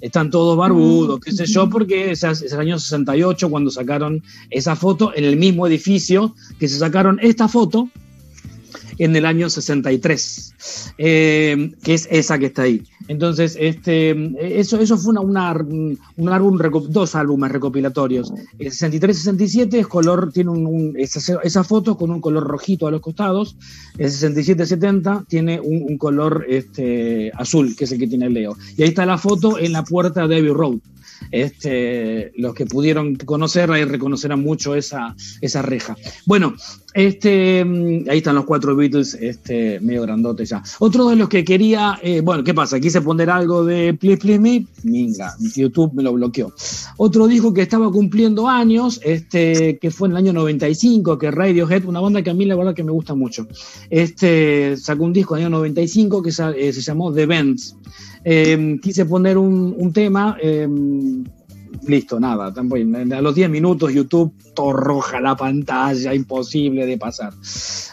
[0.00, 4.76] Están todos barbudos, qué sé yo, porque es, es el año 68 cuando sacaron esa
[4.76, 7.88] foto en el mismo edificio que se sacaron esta foto
[9.00, 10.54] en el año 63,
[10.98, 12.82] eh, que es esa que está ahí.
[13.08, 14.14] Entonces, este,
[14.60, 16.58] eso, eso fue una, un álbum,
[16.90, 18.30] dos álbumes recopilatorios.
[18.58, 23.56] El 63-67 es color, tiene un, esa, foto con un color rojito a los costados.
[23.96, 28.54] El 67-70 tiene un, color este, azul, que es el que tiene Leo.
[28.76, 30.78] Y ahí está la foto en la puerta de Abbey Road.
[31.30, 35.96] Este, los que pudieron conocerla y reconocerán mucho esa, esa reja.
[36.26, 36.54] Bueno,
[36.94, 40.62] este, mm, ahí están los cuatro Beatles, este, medio grandotes ya.
[40.80, 42.80] Otro de los que quería, eh, bueno, ¿qué pasa?
[42.80, 46.52] Quise poner algo de Please Please Me, minga, YouTube me lo bloqueó.
[46.96, 51.84] Otro dijo que estaba cumpliendo años, este, que fue en el año 95, que Radiohead,
[51.84, 53.46] una banda que a mí la verdad que me gusta mucho,
[53.88, 57.76] este, sacó un disco en el año 95 que eh, se llamó The Vents.
[58.24, 61.24] Em, quise poner un, tema, em,
[61.86, 67.32] listo, nada, a los 10 minutos YouTube torroja la pantalla, imposible de pasar.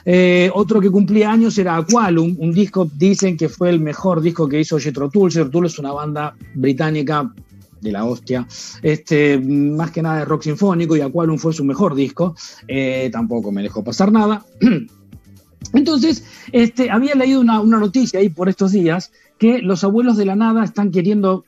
[0.04, 4.50] Eh, otro que cumplía años era Aqualum, un disco, dicen que fue el mejor disco
[4.50, 5.32] que hizo Jethro Tull.
[5.32, 7.32] Jethro Tull es una banda británica
[7.80, 8.46] de la hostia,
[8.82, 12.36] este, más que nada de rock sinfónico y Aqualum fue su mejor disco,
[12.68, 14.44] eh, tampoco me dejó pasar nada.
[15.74, 20.26] Entonces, este, había leído una, una noticia ahí por estos días que los abuelos de
[20.26, 21.46] la nada están queriendo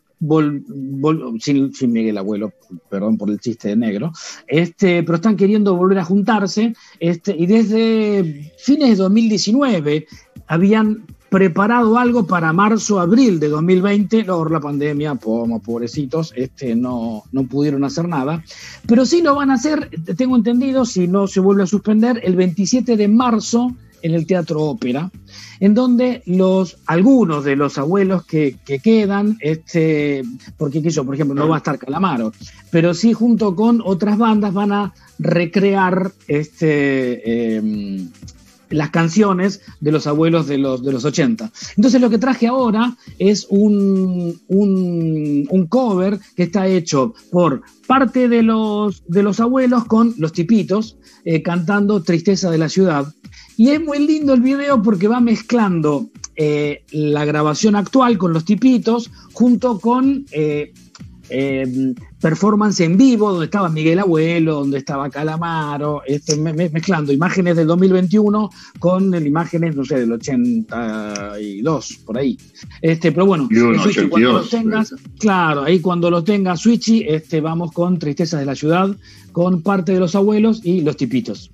[1.39, 2.51] sin, sin, Miguel Abuelo,
[2.89, 4.11] perdón por el chiste de negro,
[4.47, 10.07] este, pero están queriendo volver a juntarse, este, y desde fines de 2019
[10.47, 17.23] habían preparado algo para marzo, abril de 2020, luego la pandemia, como pobrecitos, este, no,
[17.31, 18.43] no pudieron hacer nada,
[18.87, 22.35] pero sí lo van a hacer, tengo entendido, si no se vuelve a suspender, el
[22.35, 25.11] 27 de marzo en el Teatro Ópera,
[25.59, 30.23] en donde los, algunos de los abuelos que, quedan, este,
[30.57, 32.31] porque yo, por ejemplo, no va a estar Calamaro,
[32.71, 38.09] pero sí junto con otras bandas van a recrear este, em,
[38.69, 41.51] las canciones de los abuelos de los, de los 80.
[41.75, 48.43] Entonces lo que traje ahora es un, un, cover que está hecho por parte de
[48.43, 53.13] los, de los abuelos con los tipitos eh, cantando Tristeza de la Ciudad.
[53.59, 58.45] Y es muy lindo el video porque va mezclando eh, la grabación actual con los
[58.45, 60.71] tipitos junto con eh,
[61.29, 67.67] eh, performance en vivo, donde estaba Miguel Abuelo, donde estaba Calamaro, este, mezclando imágenes del
[67.67, 72.37] 2021 con imágenes, no sé, del 82, por ahí.
[72.81, 73.49] Este, pero bueno,
[74.09, 78.55] cuando los tengas, claro, ahí cuando los tengas, Switchy, este, vamos con Tristezas de la
[78.55, 78.95] Ciudad,
[79.33, 81.51] con parte de los abuelos y los tipitos.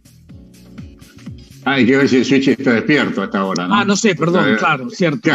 [1.65, 3.73] Ah, hay que ver si el Switch está despierto hasta ahora, ¿no?
[3.73, 5.31] Ah, no sé, perdón, claro, cierto.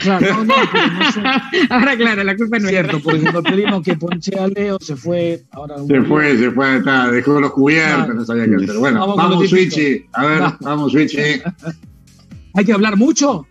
[0.00, 1.20] Claro, no, no, no sé.
[1.68, 4.96] Ahora, claro, la culpa no es cierto, porque cuando pedimos que ponche a Leo, se
[4.96, 5.42] fue.
[5.50, 8.78] Ahora se fue, se fue, está, dejó los cubiertos, no sabía qué hacer.
[8.78, 11.18] Bueno, vamos, vamos Switchy, a ver, vamos, vamos Switchy.
[12.54, 13.46] ¿Hay que hablar mucho?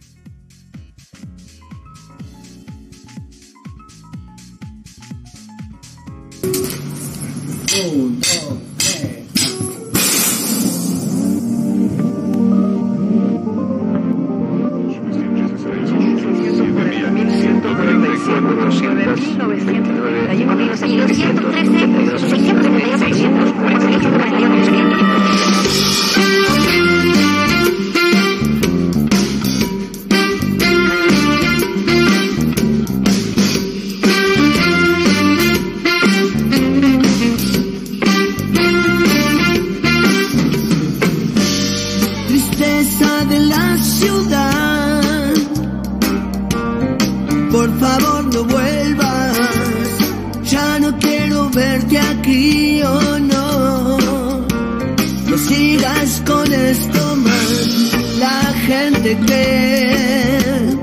[42.28, 45.34] Tristeza de la ciudad.
[47.52, 48.18] Por favor.
[59.01, 60.77] gente que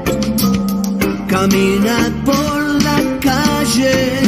[1.29, 4.26] camina por la calle.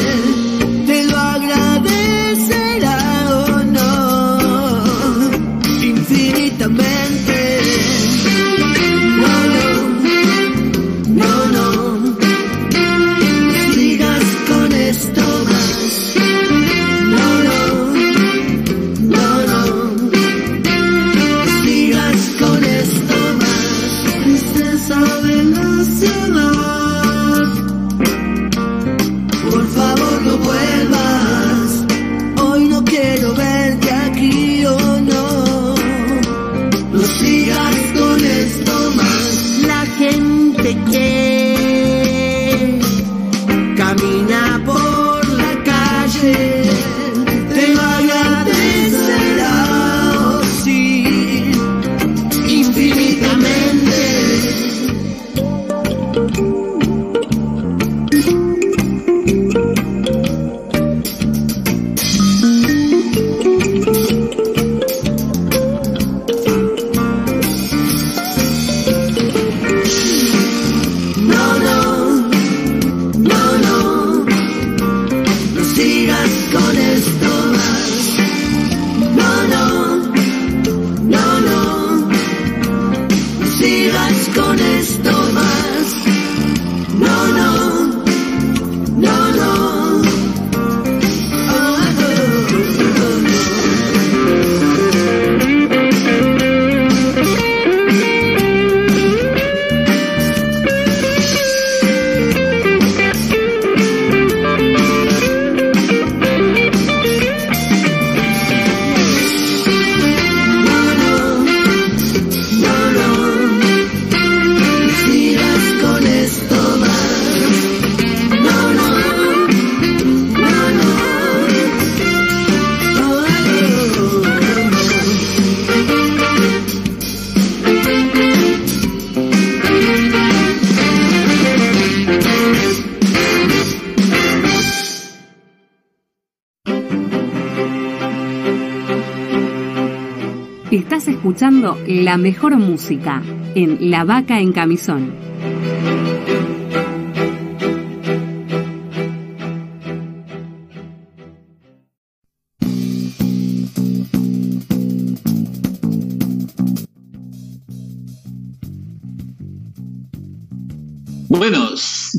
[141.39, 143.23] Escuchando la mejor música
[143.55, 145.28] en La Vaca en Camisón.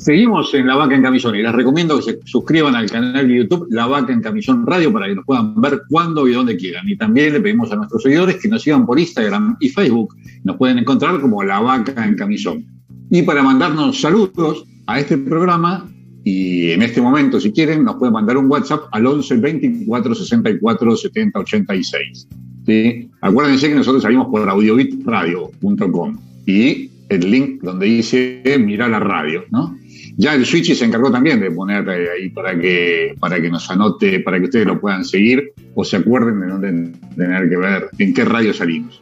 [0.10, 3.38] Seguimos en La Vaca en Camisón y les recomiendo que se suscriban al canal de
[3.38, 6.90] YouTube La Vaca en Camisón Radio para que nos puedan ver cuando y donde quieran.
[6.90, 10.16] Y también le pedimos a nuestros seguidores que nos sigan por Instagram y Facebook.
[10.44, 12.66] Nos pueden encontrar como La Vaca en Camisón.
[13.12, 15.88] Y para mandarnos saludos a este programa,
[16.24, 20.98] y en este momento, si quieren, nos pueden mandar un WhatsApp al 11 24 64
[20.98, 22.28] 70 86.
[22.66, 23.10] ¿Sí?
[23.22, 26.18] Acuérdense que nosotros salimos por audiobitradio.com
[26.48, 29.78] y el link donde dice mira la radio, ¿no?
[30.20, 34.20] Ya el Switch se encargó también de poner ahí para que, para que nos anote,
[34.20, 38.14] para que ustedes lo puedan seguir o se acuerden de dónde tener que ver en
[38.14, 39.02] qué radio salimos.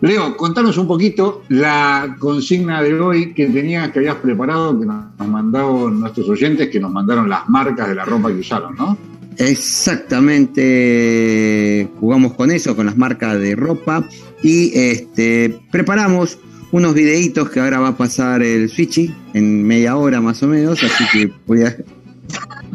[0.00, 5.26] Leo, contanos un poquito la consigna de hoy que tenías, que habías preparado, que nos
[5.26, 8.96] mandaron nuestros oyentes, que nos mandaron las marcas de la ropa que usaron, ¿no?
[9.36, 14.08] Exactamente, jugamos con eso, con las marcas de ropa
[14.44, 16.38] y este, preparamos
[16.72, 20.82] unos videitos que ahora va a pasar el Switchy en media hora más o menos,
[20.82, 21.76] así que voy a...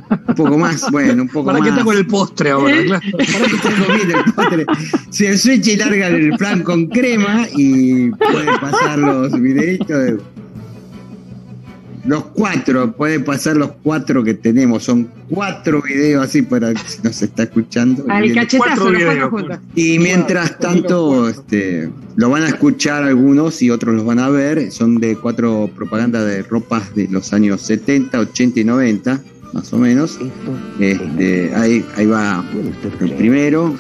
[0.10, 1.68] Un poco más, bueno, un poco ¿Para más.
[1.68, 2.76] ¿Para qué está con el postre ahora?
[2.86, 3.02] Claro.
[3.12, 4.66] ¿Para qué bien el postre?
[5.10, 10.18] Si el Switchy larga el plan con crema y puede pasar los videitos de...
[12.08, 14.84] Los cuatro, puede pasar los cuatro que tenemos.
[14.86, 18.06] Son cuatro videos así para si nos está escuchando.
[18.08, 19.60] Al cachetazo, los cuatro juntos.
[19.76, 24.72] Y mientras tanto, este, lo van a escuchar algunos y otros los van a ver.
[24.72, 29.22] Son de cuatro propagandas de ropas de los años 70, 80 y 90,
[29.54, 30.18] más o menos.
[30.80, 32.44] Este, ahí, ahí va
[33.00, 33.76] el primero.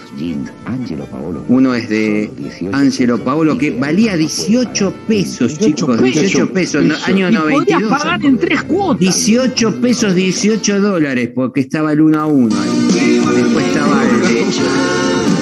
[1.47, 2.32] Uno es de
[2.71, 6.01] Angelo Paolo, que valía 18 pesos, chicos.
[6.01, 7.89] 18 pesos, no, año 92.
[7.89, 8.99] pagar en tres cuotas.
[8.99, 13.21] 18 pesos, 18 dólares, porque estaba el 1 a 1 ahí.
[13.36, 14.41] Después estaba el de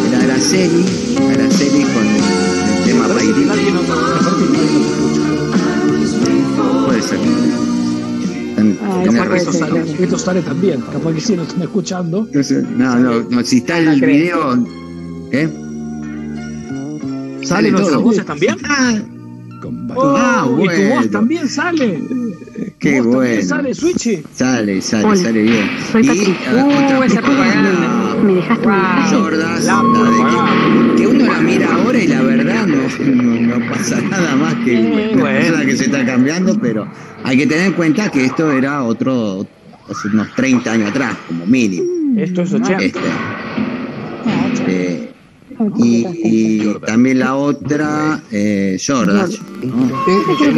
[0.05, 0.85] el Araceli,
[1.31, 3.49] Araceli con el tema Bailín.
[6.85, 7.74] Puede ser.
[9.03, 12.27] Ah, sale también, capaz que sí nos están escuchando.
[12.77, 14.65] No, no, no, si está el video.
[15.31, 15.47] ¿Qué?
[17.43, 18.55] ¿Salen Sale nuestras voces también?
[18.67, 18.93] Ah,
[19.95, 20.95] Oh, Ah, ¿Y tu bueno.
[20.95, 21.99] voz también sale?
[22.77, 23.41] qué ¿Tu voz también bueno.
[23.47, 24.21] sale, Switchy?
[24.35, 25.69] Sale, sale, Hola, sale bien.
[25.91, 28.15] soy Uh, esa propaganda.
[28.23, 29.09] Me dejaste Wow.
[29.09, 30.95] Sordas, La la de propaganda.
[30.95, 32.44] que, que uno la mira ahora y la verdad
[32.99, 35.59] no, pasa nada más que bueno.
[35.65, 36.87] que se está cambiando, pero
[37.23, 39.45] hay que tener en cuenta que esto era otro,
[39.89, 42.19] hace unos 30 años atrás, como mínimo.
[42.19, 42.83] Esto es 80.
[42.83, 43.01] Este,
[44.67, 45.11] eh,
[45.77, 49.29] y, y también la otra, eh, Jordan.
[49.61, 49.75] En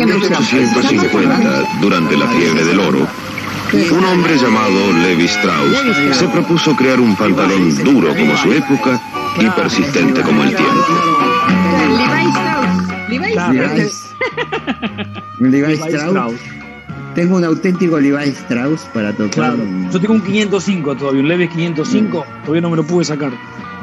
[0.06, 3.08] 1850, durante la fiebre del oro,
[3.74, 5.78] un hombre llamado Levi Strauss
[6.14, 9.02] se propuso crear un pantalón duro como su época
[9.40, 10.86] y persistente como el tiempo.
[13.10, 14.16] Levi Strauss.
[15.40, 16.34] Levi Levi Strauss.
[17.16, 19.30] Tengo un auténtico Levi Strauss para tocar.
[19.32, 19.58] Claro.
[19.92, 22.26] Yo tengo un 505 todavía, un Levis 505.
[22.42, 23.32] Todavía no me lo pude sacar.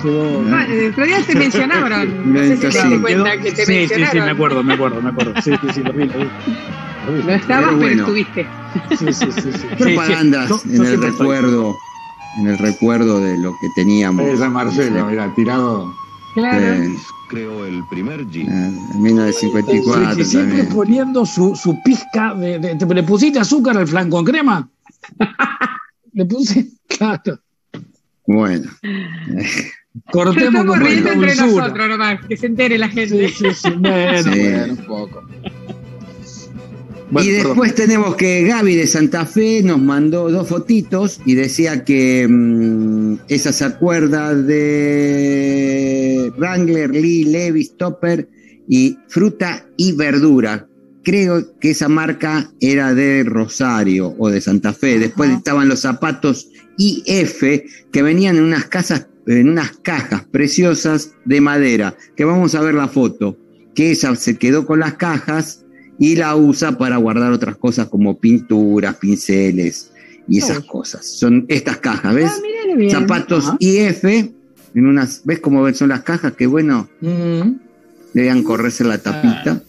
[0.02, 0.44] Quedó.
[0.52, 2.24] Ah, El otro día te mencionaron.
[2.32, 4.12] No sé si te Sí, quedó- cuenta que te sí, sí, mencionaron.
[4.12, 5.32] sí, me acuerdo, me acuerdo, me acuerdo.
[5.42, 6.24] Sí, sí, sí, lo vi, lo vi.
[7.06, 7.22] Lo vi.
[7.24, 8.02] No estabas, Pero pero, bueno.
[8.02, 8.46] estuviste.
[8.98, 9.66] Sí, sí, sí, sí.
[9.78, 10.68] Propagandas Sí, sí.
[10.68, 11.26] Yo- en yo el siempre estoy.
[12.38, 14.26] En el recuerdo de lo que teníamos.
[14.26, 15.94] Esa Marcelo, mira, tirado.
[16.34, 16.64] Claro.
[16.64, 16.94] Eh,
[17.28, 18.48] Creó el primer jean.
[18.94, 20.74] en 1954 Sí, sí, siempre también.
[20.76, 24.68] poniendo su, su pizca de, de- ¿te- ¿Le pusiste azúcar al flan con crema?
[26.12, 26.68] Le puse.
[26.88, 27.38] Claro.
[28.26, 28.70] Bueno,
[30.10, 31.46] Cortemos Estamos con entre dulzura.
[31.46, 33.28] nosotros nomás, que se entere la gente.
[33.28, 33.70] Sí, sí, sí.
[33.78, 34.40] Bueno, Sí.
[34.40, 35.22] bueno, un poco.
[37.14, 37.50] Bueno, y perdón.
[37.52, 43.18] después tenemos que Gaby de Santa Fe nos mandó dos fotitos y decía que mm,
[43.28, 48.28] esa se acuerda de Wrangler, Lee, Levis, Topper
[48.68, 50.66] y fruta y verdura.
[51.04, 54.98] Creo que esa marca era de Rosario o de Santa Fe.
[54.98, 56.48] Después estaban los zapatos
[56.78, 57.44] IF
[57.92, 61.96] que venían en unas casas, en unas cajas preciosas de madera.
[62.16, 63.38] Que vamos a ver la foto.
[63.72, 65.63] Que ella se quedó con las cajas
[65.98, 69.90] y la usa para guardar otras cosas como pinturas, pinceles
[70.28, 71.06] y esas cosas.
[71.06, 72.30] Son estas cajas, ¿ves?
[72.34, 72.90] Ah, bien.
[72.90, 73.52] Zapatos.
[73.58, 74.04] IF
[74.74, 76.32] en unas, ¿ves cómo son las cajas?
[76.32, 76.88] Que bueno,
[78.12, 79.62] debían correrse la tapita.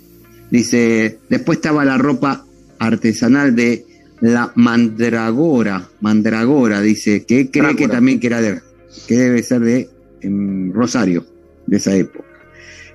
[0.49, 2.45] Dice, después estaba la ropa
[2.79, 3.85] artesanal de
[4.21, 8.61] la mandragora, mandragora, dice, que cree que también que era de,
[9.07, 9.89] que debe ser de
[10.21, 11.25] em, Rosario,
[11.67, 12.24] de esa época.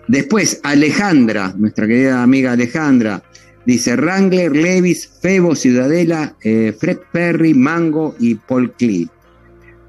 [0.09, 3.23] Después, Alejandra, nuestra querida amiga Alejandra,
[3.65, 9.09] dice Wrangler, Levis, Febo, Ciudadela, eh, Fred Perry, Mango y Paul Klee.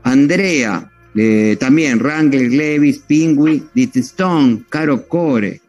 [0.03, 5.61] Andrea, eh, también Wrangler, Levis, Pingui, Stone, Caro Core,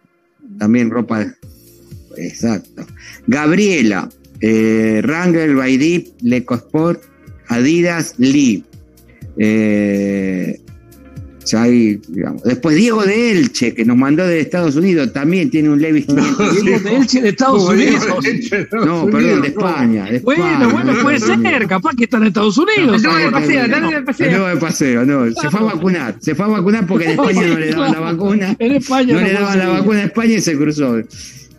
[0.59, 1.27] también ropa,
[2.17, 2.87] exacto.
[3.27, 4.09] Gabriela,
[4.41, 7.03] eh, Wrangler, Baidip, Lecosport,
[7.49, 8.65] Adidas, Lee.
[9.37, 10.61] Eh,
[12.45, 16.63] Después Diego de Elche, que nos mandó de Estados Unidos, también tiene un Levis 500.
[16.63, 18.07] Diego de Elche de Estados Unidos.
[18.73, 23.03] no, perdón, de España, bueno, bueno, puede ser, capaz que está en Estados Unidos.
[23.03, 24.39] No, de paseo, no, de paseo.
[24.39, 25.33] No, de paseo, no.
[25.33, 28.01] Se fue a vacunar, se fue a vacunar porque en España no le daban la
[28.01, 28.57] vacuna.
[28.59, 31.01] En España no, le daban la vacuna a España y se cruzó.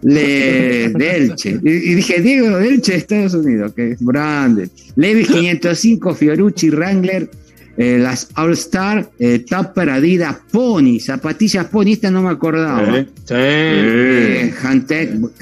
[0.02, 1.60] Le, de Elche.
[1.64, 4.70] Y, dije, Diego de Elche de Estados Unidos, que es grande.
[4.96, 7.30] Levis 505, Fiorucci, Wrangler,
[7.78, 12.86] eh, las All Star, eh, Tupper, Adidas, Pony, zapatillas Pony, esta no me acordaba.
[12.96, 13.34] Sí, sí.
[13.36, 14.54] Eh,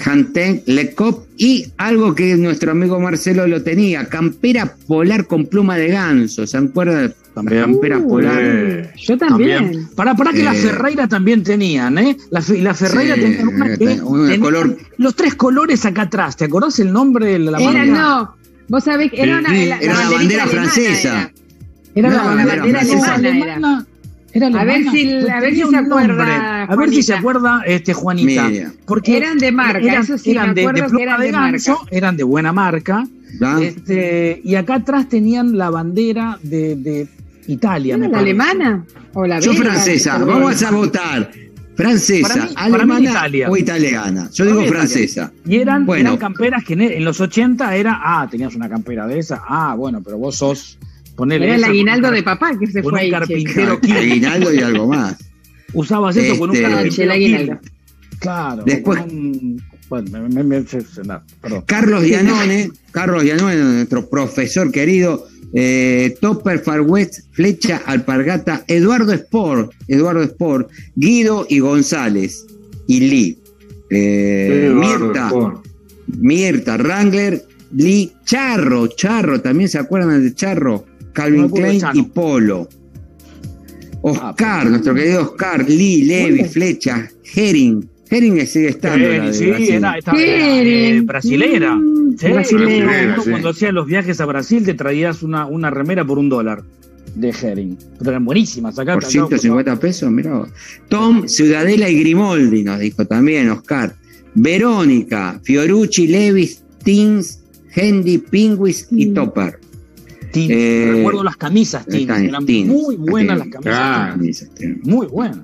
[0.06, 5.90] Hanten, Lecop y algo que nuestro amigo Marcelo lo tenía, campera polar con pluma de
[5.90, 7.14] ganso, ¿se acuerdan?
[7.34, 8.94] Campera polar.
[8.96, 9.88] Yo también.
[9.96, 12.18] Para, para que la Ferreira también tenían, ¿eh?
[12.30, 14.78] La, la Ferreira tenía una que color...
[14.98, 18.36] los tres colores acá atrás, ¿te acordás el nombre de la Era, no,
[18.68, 21.10] vos sabés que era, una, la, era la bandera francesa.
[21.10, 21.32] Era
[21.96, 23.86] la, bandera alemana.
[24.34, 26.64] Era a ver si, a ver si se acuerda.
[26.64, 28.50] A ver si se acuerda este, Juanita.
[28.86, 30.68] Porque eran de marca, eran, eso sí eran de, de,
[31.02, 31.88] eran de, ganso, marca.
[31.92, 33.06] eran de buena marca.
[33.62, 37.08] Este, y acá atrás tenían la bandera de, de
[37.48, 37.98] Italia.
[37.98, 38.86] ¿La alemana?
[39.14, 41.32] ¿O la Yo francesa, vamos a votar.
[41.76, 44.30] Francesa, alemana o italiana.
[44.34, 45.32] Yo digo francesa.
[45.46, 46.18] Y eran, bueno.
[46.20, 50.18] camperas que en los 80 era, ah, tenías una campera de esa, ah, bueno, pero
[50.18, 50.78] vos sos
[51.30, 53.12] era el aguinaldo de papá que se fue ahí.
[53.12, 55.18] carpintero Aguinaldo y algo más.
[55.74, 57.12] Usabas eso con un este, carpintero.
[57.12, 57.60] aguinaldo.
[58.20, 58.64] Claro.
[58.66, 59.04] Después.
[59.90, 60.66] bueno, me, me,
[61.66, 69.74] Carlos Gianone, Carlos Gianone, nuestro profesor querido, eh, Topper Far West, Flecha Alpargata, Eduardo Sport,
[69.88, 72.46] Eduardo Sport, Guido y González
[72.88, 73.38] y Lee.
[73.90, 75.32] Eh, Mirta,
[76.08, 77.44] Mirta, Wrangler,
[77.74, 82.68] Lee, Charro, Charro, también se acuerdan de Charro, Calvin Klein y Polo.
[84.02, 87.88] Oscar, nuestro querido Oscar, Lee, Levi, Flecha, Herring.
[88.10, 89.06] Herring sigue estando.
[89.06, 91.80] Herring, sí, era, eh, brasilera.
[92.22, 93.18] brasilera.
[93.24, 96.64] Cuando hacías los viajes a Brasil te traías una, una remera por un dólar
[97.16, 97.78] de Herring.
[98.00, 98.78] Pero eran buenísimas.
[98.80, 100.46] Acá, por 150 pesos, mira.
[100.90, 103.96] Tom, Ciudadela y Grimoldi, nos dijo también Oscar.
[104.34, 107.44] Verónica, Fiorucci, Levis, Teens,
[107.76, 109.60] Hendy, Pinguis y Topper.
[110.34, 112.32] Eh, recuerdo las camisas, eran
[112.66, 114.50] muy buenas las camisas.
[114.84, 115.40] muy buenas.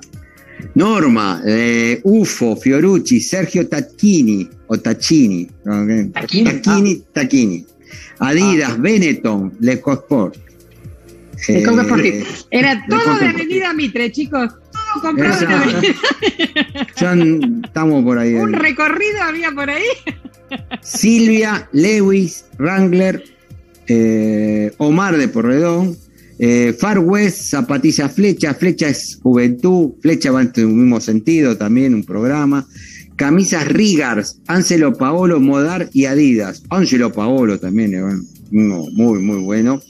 [0.75, 5.47] Norma, eh, Ufo, Fiorucci, Sergio Tacchini o Tacchini.
[6.13, 7.65] Tacchini, Tacchini.
[8.19, 8.77] Adidas, ah.
[8.79, 10.35] Benetton, Lecosport.
[11.47, 11.63] Eh,
[12.49, 14.49] Era todo de Avenida Mitre, chicos.
[14.49, 15.93] Todo comprado en Avenida.
[16.99, 17.13] Ya
[17.65, 18.33] estamos por ahí.
[18.33, 19.85] Un recorrido había por ahí.
[20.81, 23.23] Silvia, Lewis, Wrangler,
[23.88, 25.97] eh, Omar de Porredón,
[26.39, 31.93] eh, Far West, Zapatilla Flecha, Flecha es Juventud, Flecha va en el mismo sentido también,
[31.93, 32.67] un programa.
[33.15, 36.61] Camisas Rigars, Ángelo Paolo, Modar y Adidas.
[36.69, 38.03] Ángelo Paolo también, eh,
[38.51, 39.81] muy, muy bueno.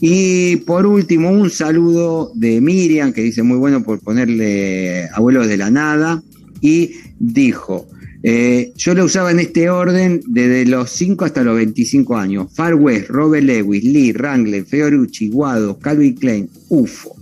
[0.00, 5.56] Y por último, un saludo de Miriam, que dice muy bueno por ponerle abuelos de
[5.56, 6.22] la nada.
[6.60, 7.88] Y dijo,
[8.22, 12.52] eh, yo lo usaba en este orden desde los 5 hasta los 25 años.
[12.54, 17.16] Far West, Robert Lewis, Lee, Wrangler, Fiorucci, Guado, Calvin Klein, UFO.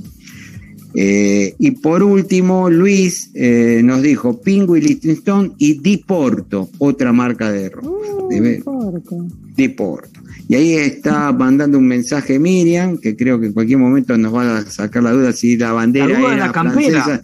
[0.96, 7.50] Eh, y por último, Luis eh, nos dijo Pingu y Lichtenstein y Diporto, otra marca
[7.50, 7.88] de ropa.
[7.88, 10.20] Uh, Diporto.
[10.46, 14.58] Y ahí está mandando un mensaje Miriam, que creo que en cualquier momento nos va
[14.58, 17.22] a sacar la duda si la bandera la de la campera.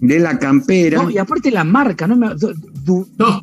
[0.00, 1.06] De la campera.
[1.10, 3.10] y aparte la marca, no me, no.
[3.16, 3.42] No,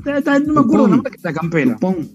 [0.00, 1.74] me acuerdo la marca de la campera.
[1.74, 2.08] ¿Tupón?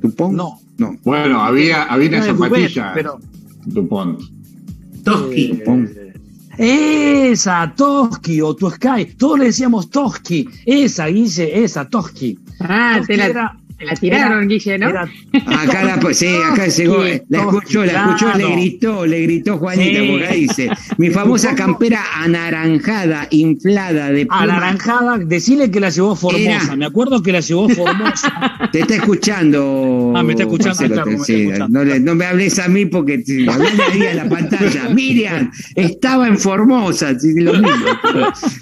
[0.00, 0.36] ¿Tupón?
[0.36, 0.60] No.
[0.78, 0.96] no.
[1.02, 2.92] Bueno, había, había una zapatilla.
[2.94, 3.18] Pero...
[3.64, 4.20] Dupont.
[5.02, 5.62] Toski.
[6.58, 9.14] Eh, esa, Toski o Sky.
[9.16, 10.48] Todos le decíamos Toski.
[10.64, 12.38] Esa, Guille, esa, Toski.
[12.60, 14.88] Ah, te la, La tiraron, Guille, ¿no?
[14.88, 20.00] acá la, pues, sí, acá llegó, la escuchó, la escuchó, le gritó, le gritó Juanita,
[20.08, 24.42] porque ahí dice, mi famosa campera anaranjada, inflada de pluma.
[24.44, 28.70] Anaranjada, decirle que la llevó Formosa, me acuerdo que la llevó Formosa.
[28.72, 30.14] Te está escuchando.
[30.16, 31.04] Ah, me está escuchando.
[31.68, 34.88] No, no, me hables a mí porque hablando ahí a la pantalla.
[34.88, 37.86] Miriam, estaba en Formosa, lo mismo.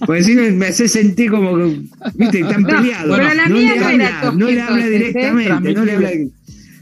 [0.06, 1.82] Pues si me hace sentir como que,
[2.14, 3.16] viste, están peleados.
[3.16, 6.10] Pero la no, mía le no habla, era no le habla directamente, no le habla.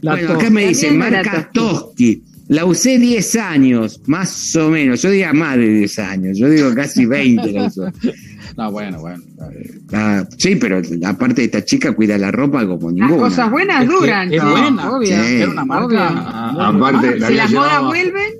[0.01, 2.23] Bueno, acá me dice, marca Toski.
[2.49, 5.01] La usé 10 años, más o menos.
[5.01, 6.37] Yo diría más de 10 años.
[6.37, 7.69] Yo digo casi 20.
[8.57, 9.23] no, bueno, bueno.
[9.93, 13.09] Ah, sí, pero aparte de esta chica cuida la ropa como ninguna.
[13.23, 14.33] Las cosas buenas duran.
[14.33, 15.23] Es, buena, obvio.
[15.23, 15.35] Sí.
[15.35, 16.09] Era una marca.
[16.09, 18.33] Ah, aparte, si las modas vuelven.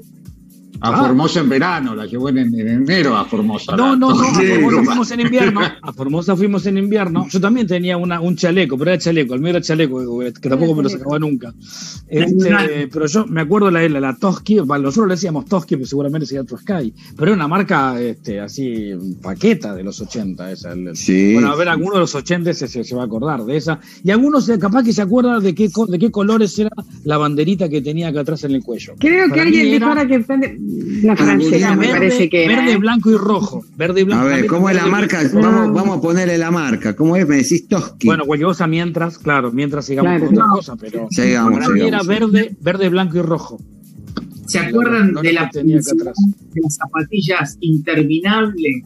[0.84, 3.76] A Formosa en verano, la llevó en, en enero a Formosa.
[3.78, 5.62] No, no, no, a Formosa fuimos en invierno.
[5.82, 7.28] A Formosa fuimos en invierno.
[7.30, 10.76] Yo también tenía una, un chaleco, pero era chaleco, el mío era chaleco, que tampoco
[10.76, 11.54] me lo sacaba nunca.
[12.10, 16.28] Este, pero yo me acuerdo la, la, la Toski, nosotros le decíamos Toski, pero seguramente
[16.28, 20.52] sería Toskai, pero era una marca este, así, paqueta de los 80.
[20.52, 23.06] Esa, el, sí, bueno, a ver, alguno de los 80 se, se, se, va a
[23.06, 23.80] acordar de esa.
[24.04, 26.72] Y algunos capaz que se acuerdan de qué, de qué colores era
[27.06, 28.96] la banderita que tenía acá atrás en el cuello.
[29.00, 30.16] Creo Para que alguien dijo ahora que
[31.04, 32.78] la francesa, me parece que Verde, era.
[32.80, 33.64] blanco y rojo.
[33.78, 34.24] Verde y blanco.
[34.24, 35.22] A ver, ¿cómo es la marca?
[35.34, 36.96] Vamos, vamos a ponerle la marca.
[36.96, 37.28] ¿Cómo es?
[37.28, 38.08] Me decís Toski.
[38.08, 40.26] Bueno, cualquier cosa mientras, claro, mientras sigamos Claro.
[40.26, 42.08] con otra cosa, pero Sigamos, para mí era sigamos.
[42.08, 43.60] verde, verde, blanco y rojo.
[44.48, 46.16] ¿Se acuerdan No, de no la tenía acá atrás.
[46.54, 48.84] de las zapatillas interminables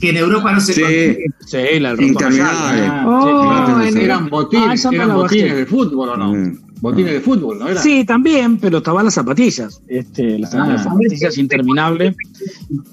[0.00, 0.80] que en Europa no se Sí.
[0.80, 1.24] consigue?
[1.46, 2.82] Sí, la Interminable.
[2.86, 3.82] Ah, Oh, sí, claro.
[3.84, 6.32] en- Eran botines, Ah, no eran botines de fútbol o no?
[6.34, 6.58] Mm.
[6.90, 7.80] Botines de fútbol, ¿no era?
[7.80, 10.66] Sí, también, pero estaban las zapatillas, este, las, Ah.
[10.68, 12.16] las zapatillas interminables,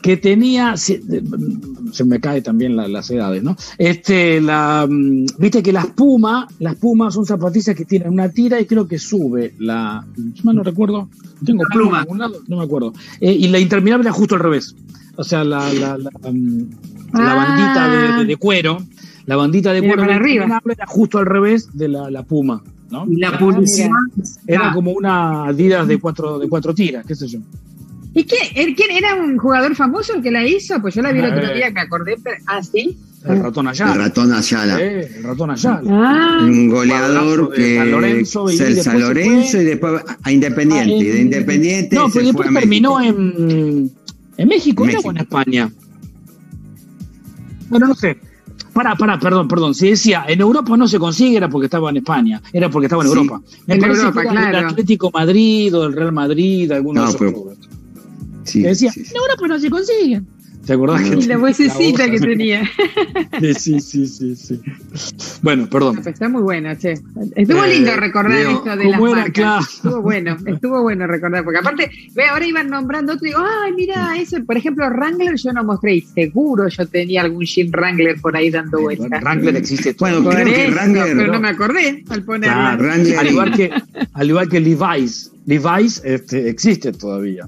[0.01, 1.01] que tenía, se,
[1.91, 3.55] se me cae también la- las edades, ¿no?
[3.77, 8.59] Este, la, mm, viste que las Puma, las Puma son zapatillas que tienen una tira
[8.59, 11.09] y creo que sube la, yo no recuerdo,
[11.45, 14.41] tengo La pluma algún lado, no me acuerdo, Eh, y la interminable era justo al
[14.41, 14.75] revés,
[15.15, 16.59] o sea, la, la, la, mm,
[17.13, 17.35] la Ah.
[17.35, 18.77] bandita de, de- de cuero,
[19.25, 20.19] la bandita de cuero arriba.
[20.45, 22.61] interminable era justo al revés de la, la Puma,
[22.93, 23.05] ¿no?
[23.11, 23.89] Y la publicidad
[24.47, 27.39] Era Ah, como una Adidas de cuatro, de cuatro tiras, qué sé yo.
[28.15, 28.35] ¿Y qué?
[28.55, 30.79] ¿Er- ¿Quién era un jugador famoso el que la hizo?
[30.81, 31.55] Pues yo la vi el otro Eh.
[31.55, 32.15] día, me acordé.
[32.23, 32.95] Pero, ah, sí.
[33.25, 33.95] El ratón El Ayala.
[33.95, 34.79] ratón Ayala.
[34.81, 35.81] Eh, el ratón Ayala.
[35.89, 40.93] Ah, Un goleador que San Lorenzo y San después se Lorenzo y después a Independiente.
[40.93, 43.91] Ah, y de en- Independiente No, pero después terminó en,
[44.37, 45.07] en México, ¿era México.
[45.07, 45.71] o en España?
[47.69, 48.17] Bueno, no sé.
[48.73, 49.75] Pará, pará, perdón, perdón.
[49.75, 53.03] Si decía, en Europa no se consigue, era porque estaba en España, era porque estaba
[53.03, 53.41] en Sí, Europa.
[53.67, 54.57] Me en parece Europa, que era claro.
[54.59, 57.53] el Atlético Madrid o el Real Madrid, alguno No, de esos pero-.
[58.45, 59.01] Sí, decía, sí.
[59.09, 60.27] en Europa no se consiguen.
[60.65, 62.63] ¿Te acordás que y la vocecita que tenía.
[63.57, 64.61] Sí, sí, sí, sí.
[65.41, 65.95] Bueno, perdón.
[65.95, 66.93] Pues Está muy buena, che.
[67.35, 69.31] Estuvo Eh, lindo recordar Leo, esto de las marcas.
[69.33, 69.61] Claro.
[69.61, 73.73] Estuvo bueno, estuvo bueno recordar, porque aparte, ve, ahora iban nombrando otro y digo, ay,
[73.73, 78.21] mira, ese, por ejemplo, Wrangler yo no mostré y seguro yo tenía algún jean Wrangler
[78.21, 79.21] por ahí dando vueltas.
[79.21, 79.95] Wrangler existe.
[79.99, 82.23] Bueno, Por creo que eso, Wrangler- pero no me acordé al.
[82.23, 83.71] Claro, Wrangler- al igual que
[84.13, 87.47] al igual que Levi's, Levi's este, existe todavía.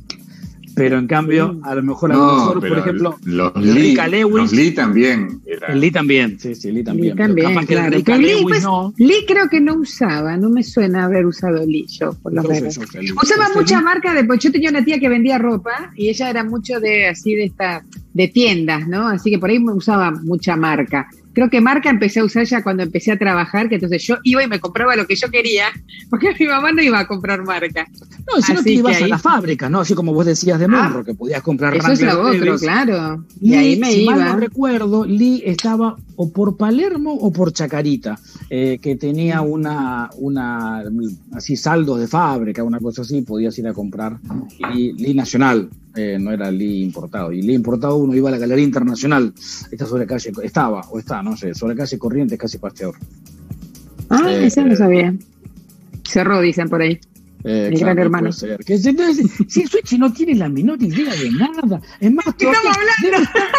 [0.75, 4.19] Pero en cambio, a lo mejor, a lo No, mejor por ejemplo, los Rica Lee,
[4.19, 4.35] Lewis.
[4.35, 5.41] los Lee también.
[5.45, 7.15] era- el Lee también, sí, sí, Lee también.
[7.15, 7.97] Lee también, capaz que claro.
[7.97, 8.93] Lee, Lewis pues, no.
[8.97, 12.77] Lee creo que no usaba, no me suena haber usado Lee yo, por lo menos.
[12.77, 16.43] Usaba mucha marca de, pues yo tenía una tía que vendía ropa y ella era
[16.43, 19.07] mucho de así de esta, de tiendas, ¿no?
[19.07, 21.07] Así que por ahí me usaba mucha marca.
[21.35, 24.41] Creo que marca empecé a usar ya cuando empecé a trabajar, que entonces yo iba
[24.41, 25.67] y me compraba lo que yo quería,
[26.09, 27.85] porque mi mamá no iba a comprar marca.
[28.25, 29.81] No, si no Así te ibas que a la fábrica, ¿no?
[29.81, 33.25] Así como vos decías de Ah, Monro, que podías comprar Eso es lo otro, claro.
[33.41, 34.29] Y ahí me si mal iba.
[34.31, 38.17] no recuerdo, Lee estaba o por Palermo o por Chacarita,
[38.49, 40.83] eh, que tenía una, una,
[41.33, 44.19] así saldos de fábrica, una cosa así, podías ir a comprar
[44.71, 47.31] Lee, Lee Nacional, eh, no era Lee importado.
[47.31, 49.33] Y Lee importado uno iba a la Galería Internacional,
[49.71, 52.93] está sobre calle, estaba, o está, no sé, sobre calle Corrientes, casi Pasteur.
[54.09, 55.15] Ah, Eh, ese no sabía.
[56.03, 56.99] Cerró, dicen por ahí.
[57.47, 58.31] Eh, Mi gran hermano.
[58.65, 62.45] Que entonces, si el Switch no tiene la menor idea de nada, es más, ¿Qué
[62.49, 63.51] estamos todavía debe estar-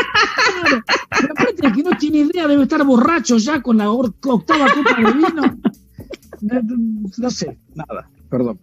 [0.60, 0.84] Claro,
[1.20, 5.12] pero aparte que no tiene idea, debe estar borracho ya con la octava copa de
[5.12, 5.58] vino.
[6.42, 6.60] No,
[7.18, 8.58] no sé, nada, perdón.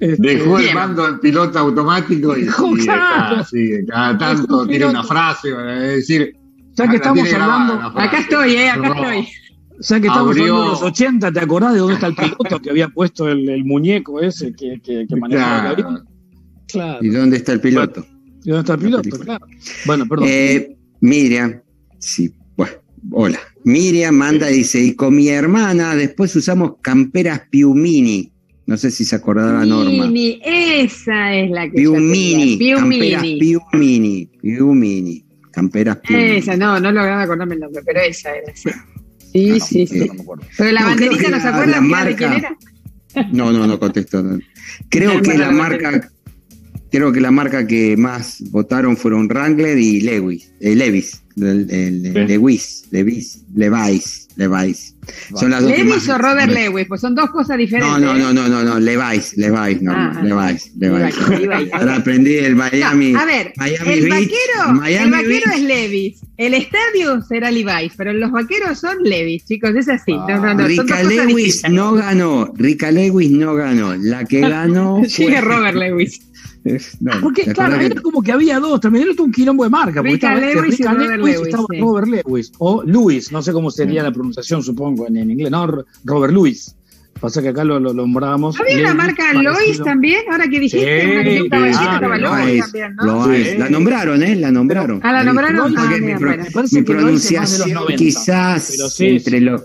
[0.00, 3.32] Este, Dejó el mando en piloto automático y, Dejó, y claro.
[3.42, 6.34] está, sí, cada tanto tiene una frase para decir.
[6.74, 7.74] ya que la estamos hablando.
[8.00, 8.94] Acá estoy, eh, acá No.
[9.80, 9.96] Estoy.
[9.96, 12.60] ya que estamos Abrió- hablando de los 80, ¿te acordás de dónde está el piloto
[12.62, 15.88] que había puesto el, el muñeco ese que, que, que manejaba el Claro.
[15.88, 16.08] avión?
[16.68, 16.98] Claro.
[17.04, 18.06] ¿Y dónde está el piloto?
[18.44, 19.18] ¿Y dónde está el piloto?
[19.20, 19.46] Claro.
[19.86, 20.26] Bueno, perdón.
[20.30, 21.60] Eh, Miriam,
[21.98, 22.74] sí, bueno,
[23.12, 23.38] hola.
[23.64, 28.32] Miriam manda y dice, y con mi hermana después usamos camperas Piumini.
[28.66, 29.90] No sé si se acordará Norma.
[29.90, 36.36] Piumini, esa es la que Piumini, camperas Piumini, Piumini, camperas Piumini.
[36.36, 38.68] Esa, no, no lograba acordarme el nombre, pero esa era, sí.
[39.32, 40.10] Sí, ah, sí, sí.
[40.56, 42.56] pero la banderita no se acuerda de quién era.
[43.32, 44.24] No, no, no contesto.
[44.88, 46.10] Creo que la marca,
[46.90, 52.84] creo que la marca que más votaron fueron Wrangler y Lewis, eh, Levis, Lewis, Levis,
[52.90, 54.27] Levi's, Levi's.
[55.34, 58.00] Son las dos Levis o Robert Lewis, pues son dos cosas diferentes.
[58.00, 61.72] No, no, no, no, no, Levi's, Levi's, no, ah, Levi's, Levi's.
[61.72, 63.14] Ahora aprendí el Miami.
[63.14, 66.20] a ver, el vaquero, el vaquero es Levis.
[66.36, 70.12] El estadio será Levi's, pero los vaqueros son Levis, chicos, es así.
[70.12, 73.96] no, no, no, Rica Lewis no ganó, Rica Lewis no ganó.
[73.96, 76.20] La que ganó fue Robert Lewis.
[77.22, 80.00] Porque claro, era como que había dos, también era un quilombo de marca.
[80.00, 84.02] Porque estaba, Lewis, Rica Lewis, Lewis estaba Robert Lewis, o Lewis, no sé cómo sería
[84.02, 86.74] la pronunciación, supongo, en, en inglés, no, Robert Lewis.
[87.20, 88.60] Pasa que acá lo, lo nombrábamos.
[88.60, 90.20] ¿Había una marca Lois también?
[90.30, 93.26] Ahora que dijiste, sí, una que estaba estaba Lois también, ¿no?
[93.58, 94.36] La nombraron, ¿eh?
[94.36, 95.00] La nombraron.
[95.02, 95.74] Ah, la nombraron.
[95.76, 96.14] Ah, mi,
[96.70, 99.62] mi pronunciación quizás entre los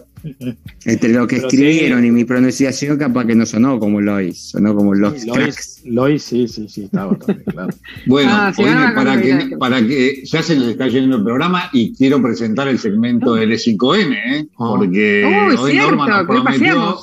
[0.86, 4.94] entre lo que escribieron y mi pronunciación, capaz que no sonó como Lois, sonó como
[4.94, 5.26] Lois.
[5.26, 7.74] Lois, Lois sí, sí, sí, estaba también, claro.
[8.08, 8.54] Bueno, ah,
[8.96, 12.80] para, que, para que ya se nos está yendo el programa y quiero presentar el
[12.80, 14.48] segmento del E5N, ¿eh?
[14.60, 14.74] Ah.
[14.78, 15.26] porque
[15.60, 16.98] hoy Norma nos prometió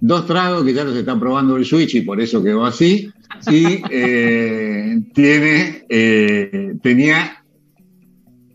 [0.00, 3.10] dos tragos que ya nos están probando el Switch y por eso quedó así.
[3.50, 7.42] Y eh, tiene, eh, tenía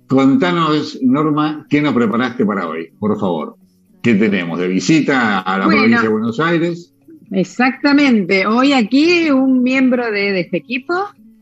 [0.07, 2.91] Contanos, Norma, ¿qué nos preparaste para hoy?
[2.97, 3.56] Por favor.
[4.07, 4.57] ¿Qué tenemos?
[4.57, 6.93] ¿De visita a la provincia de Buenos Aires?
[7.29, 8.47] Exactamente.
[8.47, 10.93] Hoy aquí un miembro de, este equipo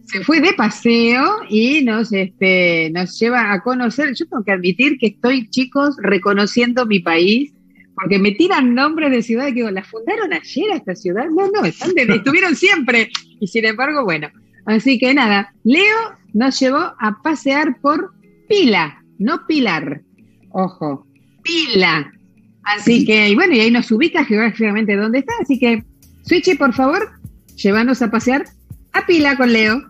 [0.06, 4.16] se fue de paseo y nos, este, nos lleva a conocer.
[4.16, 7.54] Yo tengo que admitir que estoy, chicos, reconociendo mi país,
[7.94, 11.26] porque me tiran nombres de ciudades que digo, ¿la fundaron ayer a esta ciudad?
[11.30, 13.12] No, no, están estuvieron siempre.
[13.40, 14.30] Y sin embargo, bueno.
[14.66, 18.12] Así que nada, Leo nos llevó a pasear por
[18.50, 20.02] Pila, no Pilar.
[20.50, 21.06] Ojo,
[21.44, 22.12] Pila.
[22.66, 25.34] Así que, y bueno, y ahí nos ubica geográficamente dónde está.
[25.42, 25.84] Así que,
[26.24, 27.12] Switchy, por favor,
[27.56, 28.44] llévanos a pasear
[28.92, 29.84] a Pila con Leo.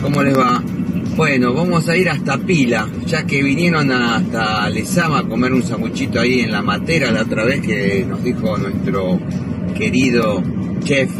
[0.00, 0.62] ¿Cómo les va?
[1.16, 6.20] Bueno, vamos a ir hasta Pila, ya que vinieron hasta Lezama a comer un samuchito
[6.20, 9.20] ahí en la matera la otra vez que nos dijo nuestro
[9.76, 10.42] querido
[10.84, 11.10] chef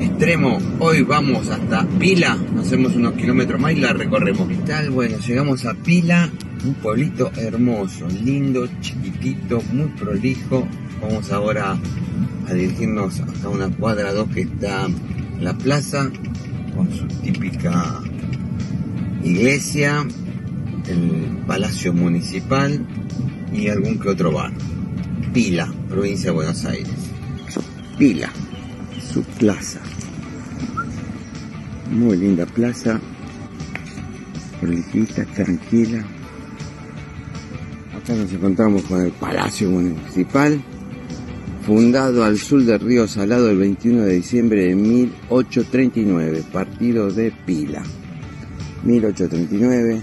[0.00, 0.58] extremo.
[0.78, 4.48] Hoy vamos hasta Pila, hacemos unos kilómetros más y la recorremos.
[4.48, 4.90] ¿Qué tal?
[4.90, 6.30] Bueno, llegamos a Pila
[6.64, 10.66] un pueblito hermoso, lindo, chiquitito, muy prolijo.
[11.00, 11.78] Vamos ahora
[12.48, 14.88] a dirigirnos hasta una cuadra 2 que está
[15.40, 16.10] la plaza
[16.74, 18.00] con su típica
[19.22, 20.06] iglesia,
[20.88, 22.86] el palacio municipal
[23.52, 24.52] y algún que otro bar.
[25.32, 26.92] Pila, provincia de Buenos Aires.
[27.98, 28.30] Pila,
[29.12, 29.80] su plaza.
[31.90, 33.00] Muy linda plaza,
[34.60, 36.04] prolijita, tranquila,
[38.16, 40.60] nos encontramos con el Palacio Municipal,
[41.64, 47.82] fundado al sur del río Salado el 21 de diciembre de 1839, partido de Pila.
[48.82, 50.02] 1839,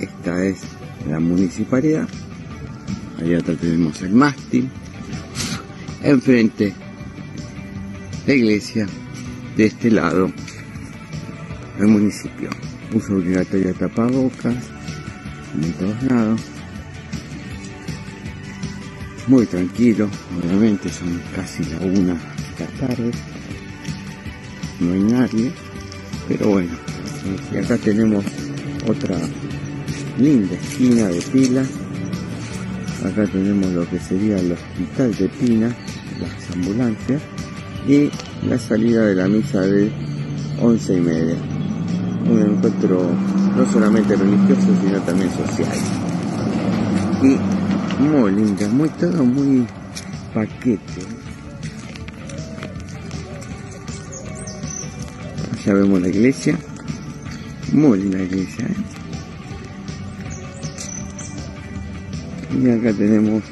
[0.00, 0.58] esta es
[1.08, 2.06] la municipalidad,
[3.20, 4.68] ahí atrás tenemos el mástil,
[6.02, 6.72] enfrente
[8.26, 8.86] la iglesia,
[9.58, 10.30] de este lado
[11.80, 12.48] el municipio.
[12.94, 14.54] Uso obligatorio de tapabocas,
[15.60, 16.40] en todos lados.
[19.26, 20.08] Muy tranquilo,
[20.40, 23.10] obviamente son casi la una de la tarde.
[24.80, 25.52] No hay nadie,
[26.28, 26.72] pero bueno.
[27.52, 28.24] Y acá tenemos
[28.86, 29.18] otra
[30.18, 31.62] linda esquina de pila.
[33.04, 35.76] Acá tenemos lo que sería el hospital de Pina,
[36.20, 37.22] las ambulancias
[37.88, 38.10] y
[38.46, 39.90] la salida de la misa de
[40.60, 41.36] once y media.
[42.30, 43.10] Un encuentro
[43.56, 45.76] no solamente religioso, sino también social.
[47.22, 47.38] Y
[48.02, 49.66] muy linda, muy todo muy
[50.34, 51.02] paquete.
[55.64, 56.58] Ya vemos la iglesia,
[57.72, 58.66] muy linda iglesia.
[58.66, 58.76] ¿eh?
[62.62, 63.42] Y acá tenemos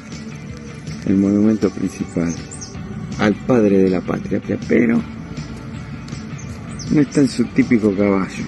[1.07, 2.33] el monumento principal
[3.19, 5.01] al padre de la patria, pero
[6.91, 8.45] no está en su típico caballo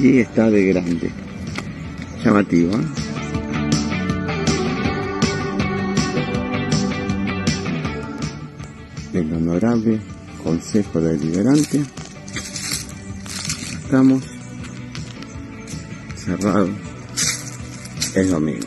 [0.00, 1.10] y está de grande.
[2.24, 2.84] Llamativo, ¿eh?
[9.14, 10.00] El honorable
[10.42, 11.82] Consejo Deliberante.
[13.84, 14.24] Estamos.
[16.16, 16.70] cerrado.
[18.14, 18.66] Es domingo.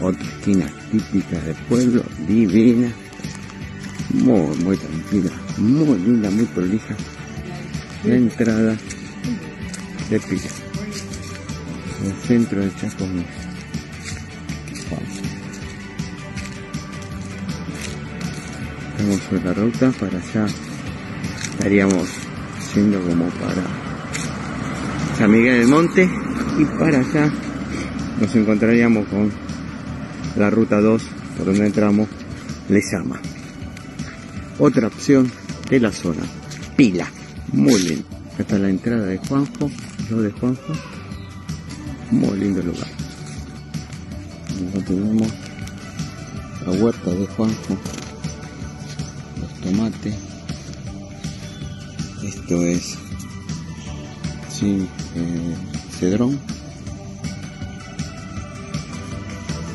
[0.00, 2.92] Otra esquina típica del pueblo, divina.
[4.22, 6.94] Muy, muy tranquila, muy linda, muy prolija.
[8.04, 8.76] La entrada
[10.08, 10.42] de Pila.
[12.04, 13.04] El centro de Chaco
[18.92, 20.46] Estamos en la ruta para allá.
[21.50, 22.08] Estaríamos
[22.74, 23.64] yendo como para
[25.18, 26.08] San Miguel del Monte
[26.58, 27.32] y para allá
[28.20, 29.30] nos encontraríamos con
[30.36, 31.02] la ruta 2
[31.36, 32.08] por donde entramos
[32.68, 33.20] llama
[34.58, 35.30] Otra opción
[35.68, 36.22] de la zona.
[36.76, 37.10] Pila.
[37.52, 38.04] Muy lindo.
[38.38, 39.70] Está la entrada de Juanjo,
[40.10, 40.72] lo de Juanjo.
[42.10, 42.88] Muy lindo lugar.
[44.86, 45.28] Tenemos
[46.66, 47.78] la huerta de Juanjo,
[49.40, 50.14] los tomates.
[52.22, 52.96] Esto es
[54.50, 54.86] sí,
[55.16, 55.54] eh,
[55.98, 56.38] cedrón.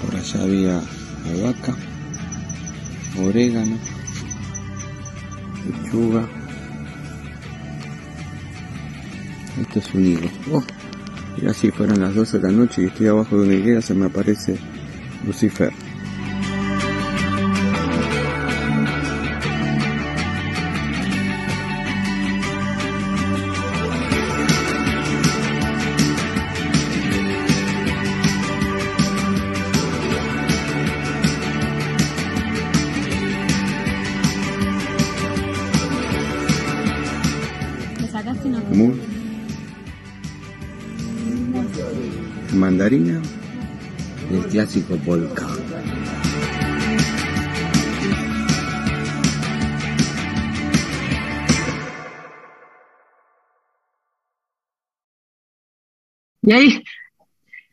[0.06, 0.82] Por allá había
[1.26, 1.76] albahaca,
[3.22, 3.78] orégano,
[5.70, 6.28] lechuga.
[9.62, 10.30] Esto es un hilo.
[10.52, 10.64] Oh,
[11.42, 13.94] y así fueron las 12 de la noche y estoy abajo de una higuera, se
[13.94, 14.58] me aparece
[15.26, 15.72] Lucifer.
[44.70, 45.48] Clásico polka.
[56.42, 56.84] Y ahí,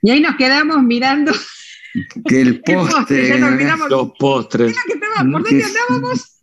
[0.03, 1.33] y ahí nos quedamos mirando.
[2.27, 3.39] Que el postre.
[3.89, 4.77] los postres.
[5.33, 6.36] ¿Por dónde andábamos?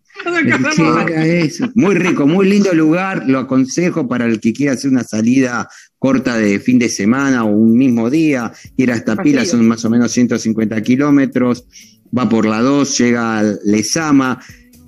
[1.76, 3.24] Muy rico, muy lindo lugar.
[3.28, 5.68] Lo aconsejo para el que quiera hacer una salida
[6.00, 8.52] corta de fin de semana o un mismo día.
[8.78, 11.66] Ir hasta Pila son más o menos 150 kilómetros.
[12.18, 14.40] Va por la 2, llega a Lezama.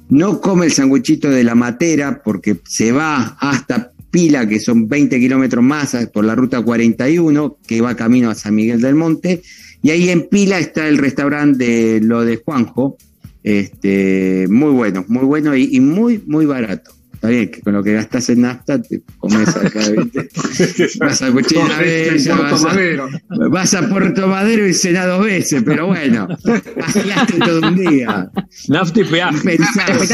[0.09, 5.19] No come el sanguichito de la matera porque se va hasta Pila, que son 20
[5.19, 9.41] kilómetros más por la ruta 41, que va camino a San Miguel del Monte.
[9.81, 12.97] Y ahí en Pila está el restaurante de lo de Juanjo,
[13.45, 16.91] este, muy bueno, muy bueno y, muy, muy barato.
[17.13, 19.81] Está bien, que con lo que gastas en nafta te comes acá,
[20.99, 25.87] vas a Cuchilla Bella, vas, a, vas a Puerto Madero y cena dos veces, pero
[25.87, 26.27] bueno,
[26.75, 28.31] paseaste todo un día.
[28.67, 29.57] Nafta y peaje.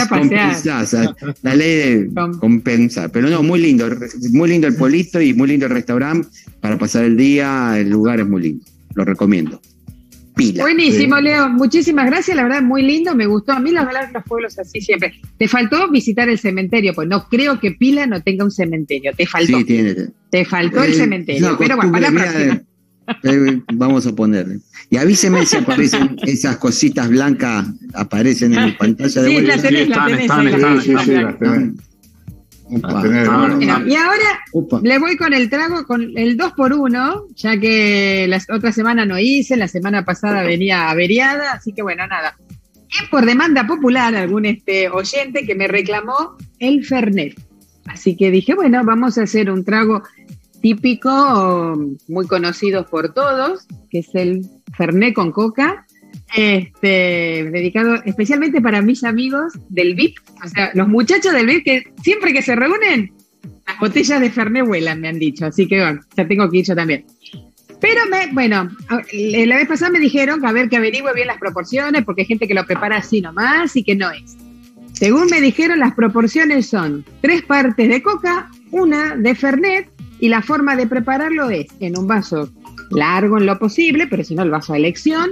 [0.10, 0.96] Compensás,
[1.42, 3.12] la ley de compensar.
[3.12, 3.90] Pero no, muy lindo,
[4.34, 6.28] muy lindo el polito y muy lindo el restaurante
[6.60, 9.62] para pasar el día, el lugar es muy lindo, lo recomiendo.
[10.36, 11.50] Buenísimo, Leo.
[11.50, 12.36] Muchísimas gracias.
[12.36, 13.16] La verdad, muy lindo.
[13.16, 13.54] Me gustó.
[13.54, 15.14] A mí las verdad los pueblos así siempre.
[15.38, 19.12] Te faltó visitar el cementerio, pues no creo que Pila no tenga un cementerio.
[19.16, 19.58] Te faltó.
[19.58, 19.96] Sí, tiene.
[20.30, 21.58] Te faltó el eh, cementerio.
[21.58, 22.62] pero bueno, para la próxima.
[23.24, 24.60] Eh, vamos a ponerle.
[24.90, 29.90] Y avíseme si aparecen esas cositas blancas, aparecen en mi pantalla de sí, la tenés,
[29.90, 31.74] la tenés,
[32.72, 38.42] y ahora le voy con el trago, con el 2 por 1 ya que la
[38.50, 42.38] otra semana no hice, la semana pasada venía averiada, así que bueno, nada.
[42.88, 47.40] Y por demanda popular, algún este oyente que me reclamó el Fernet.
[47.86, 50.04] Así que dije, bueno, vamos a hacer un trago
[50.62, 54.46] típico, muy conocido por todos, que es el
[54.78, 55.86] Fernet con coca,
[56.36, 61.84] este, dedicado especialmente para mis amigos del VIP, o sea, los muchachos del VIP que
[62.04, 63.12] siempre que se reúnen,
[63.68, 66.66] las botellas de Fernet vuelan, me han dicho, así que bueno, ya tengo que ir
[66.66, 67.06] yo también.
[67.80, 68.70] Pero me, bueno,
[69.12, 72.28] la vez pasada me dijeron que a ver que averigüe bien las proporciones, porque hay
[72.28, 74.38] gente que lo prepara así nomás y que no es.
[74.94, 79.90] Según me dijeron, las proporciones son tres partes de coca, una de Fernet,
[80.20, 82.52] y la forma de prepararlo es en un vaso
[82.92, 85.32] largo en lo posible, pero si no el vaso de elección,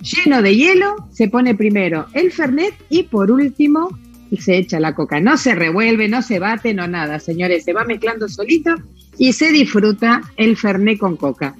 [0.00, 3.98] lleno de hielo, se pone primero el Fernet y por último
[4.38, 5.20] se echa la coca.
[5.20, 8.74] No se revuelve, no se bate, no nada, señores, se va mezclando solito
[9.16, 11.54] y se disfruta el Fernet con coca.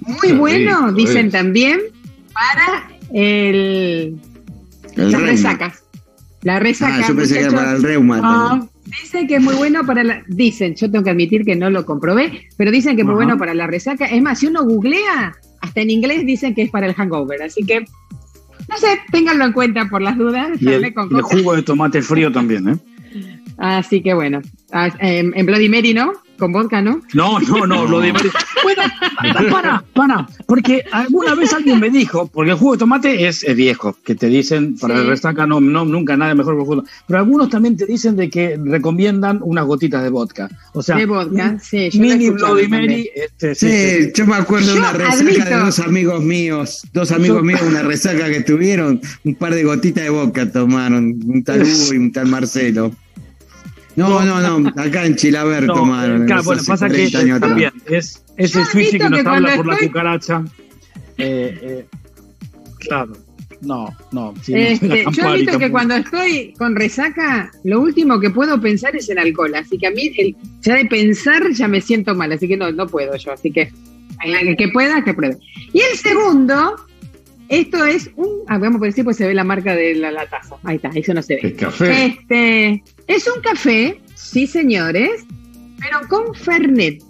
[0.00, 1.80] Muy bueno, dicen también,
[2.32, 4.16] para el,
[4.96, 5.84] las resacas.
[6.42, 7.00] La resaca.
[7.04, 8.68] Ah, yo pensé que era para el reuma.
[9.02, 10.22] dicen que es muy bueno para la.
[10.26, 13.36] Dicen, yo tengo que admitir que no lo comprobé, pero dicen que es muy bueno
[13.36, 14.06] para la resaca.
[14.06, 17.64] Es más, si uno googlea, hasta en inglés dicen que es para el hangover, así
[17.64, 20.60] que no sé, ténganlo en cuenta por las dudas.
[20.60, 22.76] Y el, jugo de tomate frío también, ¿eh?
[23.58, 24.40] Así que bueno,
[24.72, 27.02] ah, en Bloody Mary no, Con vodka, ¿no?
[27.12, 28.12] No, no, no, lo de
[28.62, 28.82] Bueno,
[29.50, 33.94] para, para, porque alguna vez alguien me dijo, porque el jugo de tomate es, viejo,
[34.04, 37.18] que te dicen, para el resaca no, no, nunca nada mejor que el jugo Pero
[37.18, 40.48] algunos también te dicen de que recomiendan unas gotitas de vodka.
[40.72, 41.90] O sea, de vodka, sí.
[41.94, 43.10] Mini Bloody Mary.
[43.14, 47.60] Este, sí, yo me acuerdo de una resaca de dos amigos míos, dos amigos míos,
[47.66, 51.96] una resaca que tuvieron, un par de gotitas de vodka tomaron, un tal Hugo y
[51.98, 52.92] un tal Marcelo.
[53.96, 56.26] No, no, no, acá en Chilaver no, tomaron.
[56.26, 57.10] Claro, bueno, pasa que
[57.40, 60.44] también es ese switch que nos habla por la cucaracha.
[61.22, 61.86] Eh, eh,
[62.78, 63.12] claro.
[63.60, 64.32] No, no.
[64.48, 69.10] este, yo he visto que cuando estoy con resaca, lo último que puedo pensar es
[69.10, 69.54] en alcohol.
[69.54, 72.32] Así que a mí, el, ya de pensar, ya me siento mal.
[72.32, 73.32] Así que no, no puedo yo.
[73.32, 73.70] Así que,
[74.56, 75.36] que pueda, que pruebe.
[75.74, 76.76] Y el segundo,
[77.50, 80.56] esto es un, ah, vamos a decir, pues se ve la marca de la, taza.
[80.64, 81.48] Ahí está, eso no se ve.
[81.48, 82.06] Es café.
[82.06, 85.26] Este, es un café, sí señores,
[85.80, 87.02] pero con Fernet.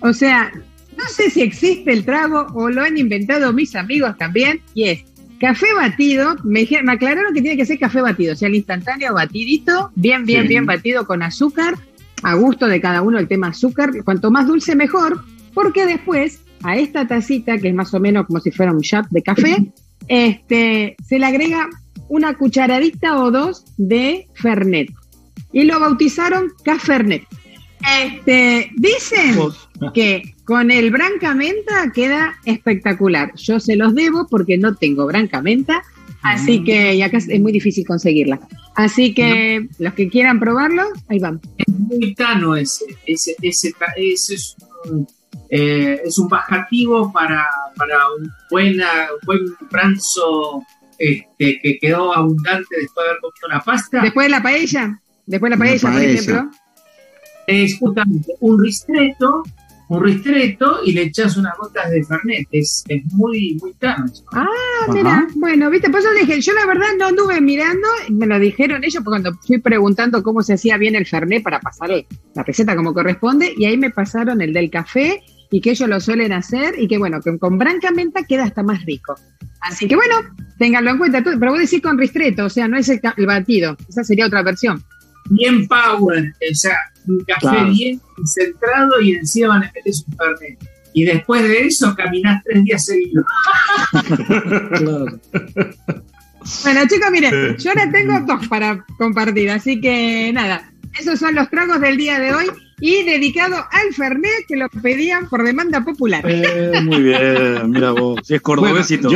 [0.00, 0.52] O sea,
[0.96, 5.04] no sé si existe el trago o lo han inventado mis amigos también, y es
[5.40, 9.14] café batido, me, me aclararon que tiene que ser café batido, o sea, el instantáneo
[9.14, 11.74] batidito, bien, bien, bien batido con azúcar,
[12.22, 15.24] a gusto de cada uno el tema azúcar, cuanto más dulce mejor,
[15.54, 19.08] porque después a esta tacita, que es más o menos como si fuera un shot
[19.10, 19.72] de café,
[20.06, 21.68] este, se le agrega
[22.08, 24.92] una cucharadita o dos de Fernet.
[25.52, 27.24] Y lo bautizaron Cafernet.
[28.02, 29.38] Este, dicen
[29.92, 33.34] que con el Brancamenta queda espectacular.
[33.34, 35.82] Yo se los debo porque no tengo Brancamenta,
[36.22, 36.64] así mm.
[36.64, 38.40] que y acá es muy difícil conseguirla.
[38.76, 41.40] Así que los que quieran probarlo, ahí van.
[41.58, 45.06] Es muy tano ese, ese, ese, ese es un
[45.54, 47.46] eh, es un bajativo para,
[48.16, 50.64] un, buena, buen pranzo
[50.98, 54.00] este, que quedó abundante después de haber comido una pasta.
[54.00, 56.50] Después de la paella, después de la paella, por ejemplo.
[57.46, 59.42] Es justamente un ristreto,
[59.88, 62.46] un ristreto y le echas unas gotas de Fernet.
[62.52, 64.06] Es, muy, muy tano.
[64.32, 64.46] Ah,
[64.92, 68.84] mira, bueno, viste, pues yo dije, yo la verdad no anduve mirando, me lo dijeron
[68.84, 71.90] ellos cuando fui preguntando cómo se hacía bien el Fernet para pasar
[72.34, 76.00] la receta como corresponde, y ahí me pasaron el del café y que ellos lo
[76.00, 79.14] suelen hacer y que bueno, que con branca menta queda hasta más rico.
[79.60, 80.16] Así que bueno,
[80.58, 81.22] ténganlo en cuenta.
[81.22, 84.42] Pero voy a decir con ristreto, o sea, no es el, batido, esa sería otra
[84.42, 84.82] versión.
[85.32, 86.76] Bien power, o sea,
[87.06, 90.58] un café bien concentrado y encima le metes un fernet.
[90.94, 93.24] Y después de eso caminás tres días seguidos.
[96.64, 101.48] Bueno, chicos, miren, yo ahora tengo dos para compartir, así que nada, esos son los
[101.48, 102.46] tragos del día de hoy
[102.80, 106.24] y dedicado al Fernet que lo pedían por demanda popular.
[106.26, 109.08] Eh, muy bien, mira vos, si es cordobesito.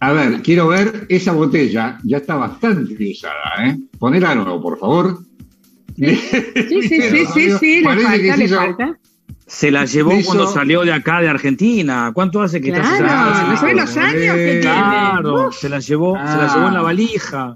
[0.00, 3.76] A ver, quiero ver esa botella, ya está bastante usada, ¿eh?
[3.98, 5.18] Ponela nuevo, por favor.
[5.96, 8.98] Sí, sí, sí, sí, sí, le falta, le falta.
[9.46, 12.12] Se la llevó cuando salió de acá, de Argentina.
[12.14, 16.36] ¿Cuánto hace que está Claro, ¿no sabes los años que Claro, se la llevó, se
[16.36, 17.54] la llevó en la valija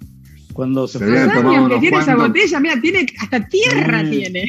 [0.52, 1.18] cuando se, fue.
[1.18, 4.48] años que tiene esa botella, mira, tiene hasta tierra tiene.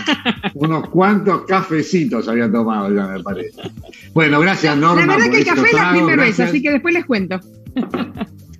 [0.54, 3.60] unos cuantos cafecitos había tomado ya me parece.
[4.12, 5.06] Bueno, gracias Norma.
[5.06, 7.40] La verdad que el café es la primera vez, así que después les cuento.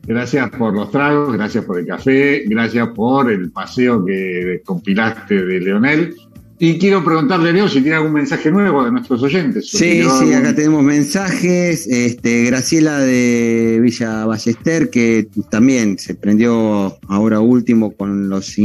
[0.05, 5.61] Gracias por los tragos, gracias por el café, gracias por el paseo que compilaste de
[5.61, 6.17] Leonel.
[6.65, 9.69] Y quiero preguntarle, Leo, si tiene algún mensaje nuevo de nuestros oyentes.
[9.69, 11.89] Sí, sí, acá tenemos mensajes.
[11.89, 18.57] Este, Graciela de Villa Ballester, que también se prendió ahora último con los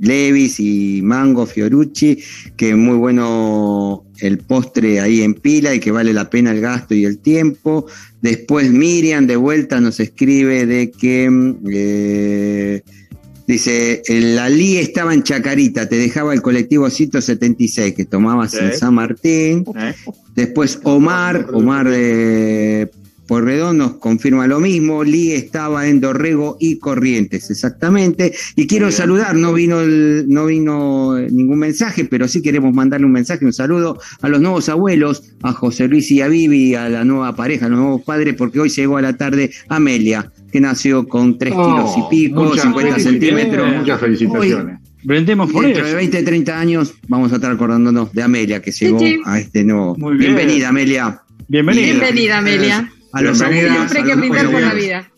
[0.00, 2.22] Levis y Mango Fiorucci,
[2.56, 6.94] que muy bueno el postre ahí en pila y que vale la pena el gasto
[6.94, 7.84] y el tiempo.
[8.22, 11.54] Después Miriam de vuelta nos escribe de que...
[11.70, 12.82] Eh,
[13.50, 18.94] Dice, la Lí estaba en Chacarita, te dejaba el colectivo 176 que tomabas en San
[18.94, 19.64] Martín.
[20.36, 22.88] Después Omar, Omar de
[23.26, 25.02] Porredón nos confirma lo mismo.
[25.02, 28.32] Lí estaba en Dorrego y Corrientes, exactamente.
[28.54, 33.44] Y quiero saludar, no vino, no vino ningún mensaje, pero sí queremos mandarle un mensaje,
[33.44, 37.34] un saludo a los nuevos abuelos, a José Luis y a Vivi, a la nueva
[37.34, 41.38] pareja, a los nuevos padres, porque hoy llegó a la tarde Amelia que nació con
[41.38, 43.76] 3 kilos y pico, 50 centímetros.
[43.76, 44.80] Muchas felicitaciones.
[45.02, 49.00] Brindemos por Dentro de 20, 30 años vamos a estar acordándonos de Amelia, que llegó
[49.24, 49.94] a este nuevo.
[49.94, 51.22] Bienvenida, Amelia.
[51.48, 51.86] Bienvenida.
[51.86, 52.92] Bienvenida, Amelia.
[53.12, 53.72] A los abuelos.
[53.72, 55.10] Siempre hay que brindar por la vida.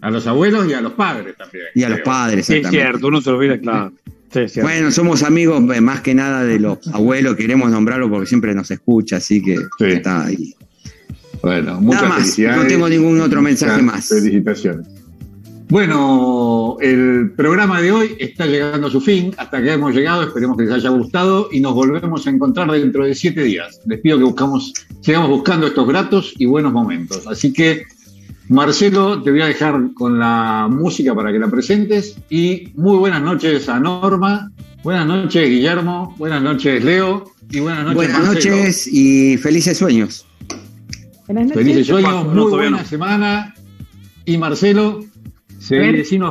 [0.00, 1.64] A los abuelos y a los padres también.
[1.74, 3.92] Y a los padres, Es cierto, uno se lo olvida, claro.
[4.62, 8.70] bueno, somos amigos eh, más que nada de los abuelos, queremos nombrarlo porque siempre nos
[8.70, 10.54] escucha, así que está ahí.
[11.46, 14.08] Bueno, muchas Nada más, no tengo ningún otro mensaje más.
[14.08, 14.88] Felicitaciones.
[15.68, 19.32] Bueno, el programa de hoy está llegando a su fin.
[19.36, 23.04] Hasta que hemos llegado, esperemos que les haya gustado y nos volvemos a encontrar dentro
[23.04, 23.80] de siete días.
[23.86, 24.72] Les pido que buscamos,
[25.02, 27.28] sigamos buscando estos gratos y buenos momentos.
[27.28, 27.84] Así que,
[28.48, 33.22] Marcelo, te voy a dejar con la música para que la presentes y muy buenas
[33.22, 34.50] noches a Norma,
[34.82, 40.25] buenas noches Guillermo, buenas noches Leo y buenas noches Buenas noches y felices sueños.
[41.26, 41.62] Buenas noches.
[41.62, 43.54] Felices sueños, muy buena semana.
[44.24, 45.04] Y Marcelo,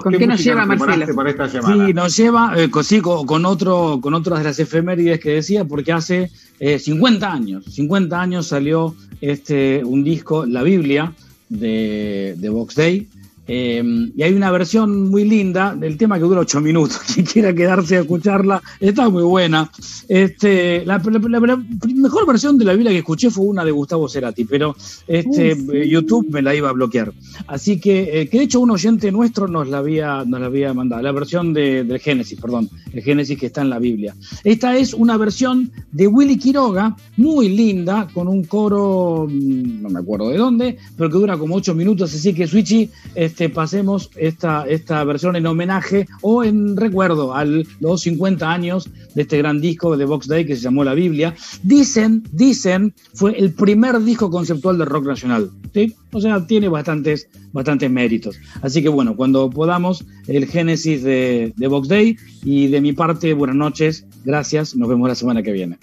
[0.01, 1.15] ¿Con qué, nos lleva Marcelo?
[1.15, 1.87] Para esta semana?
[1.87, 6.31] Sí, nos lleva eh, con, otro, con otras de las efemérides que decía, porque hace
[6.59, 11.13] 50 eh, años, 50 años salió este, un disco, La Biblia,
[11.49, 13.07] de, de Box Day,
[13.47, 16.99] Em, y hay una versión muy linda del tema que dura ocho minutos.
[17.13, 19.69] Quien quiera quedarse a escucharla, está muy buena.
[20.07, 24.75] Este, la, mejor versión de la Biblia que escuché fue una de Gustavo Cerati, pero
[25.07, 27.13] este, eh, YouTube me la iba a bloquear.
[27.47, 30.73] Así que, eh, que de hecho un oyente nuestro nos la había, nos la había
[30.73, 34.15] mandado, la versión de, del Génesis, perdón, el Génesis que está en la Biblia.
[34.43, 39.99] Esta es una versión de Willy Quiroga, muy linda, con un coro, mm, no me
[39.99, 44.65] acuerdo de dónde, pero que dura como ocho minutos, así que Switchy este, pasemos esta,
[44.67, 49.97] esta versión en homenaje o en recuerdo a los 50 años de este gran disco
[49.97, 51.35] de Box Day que se llamó La Biblia.
[51.63, 55.51] Dicen, dicen, fue el primer disco conceptual de rock nacional.
[55.73, 55.95] ¿sí?
[56.11, 58.39] O sea, tiene bastantes, bastantes méritos.
[58.61, 63.33] Así que bueno, cuando podamos, el génesis de, de Box Day y de mi parte,
[63.33, 65.77] buenas noches, gracias, nos vemos la semana que viene.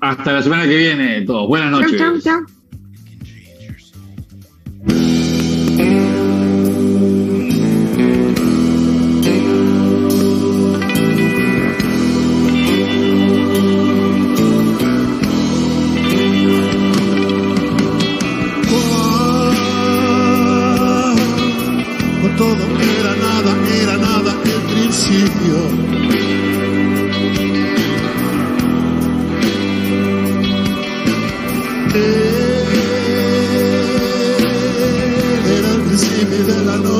[0.00, 1.48] Hasta la semana que viene, todos.
[1.48, 1.98] Buenas noches.
[1.98, 2.57] Chau, chau, chau.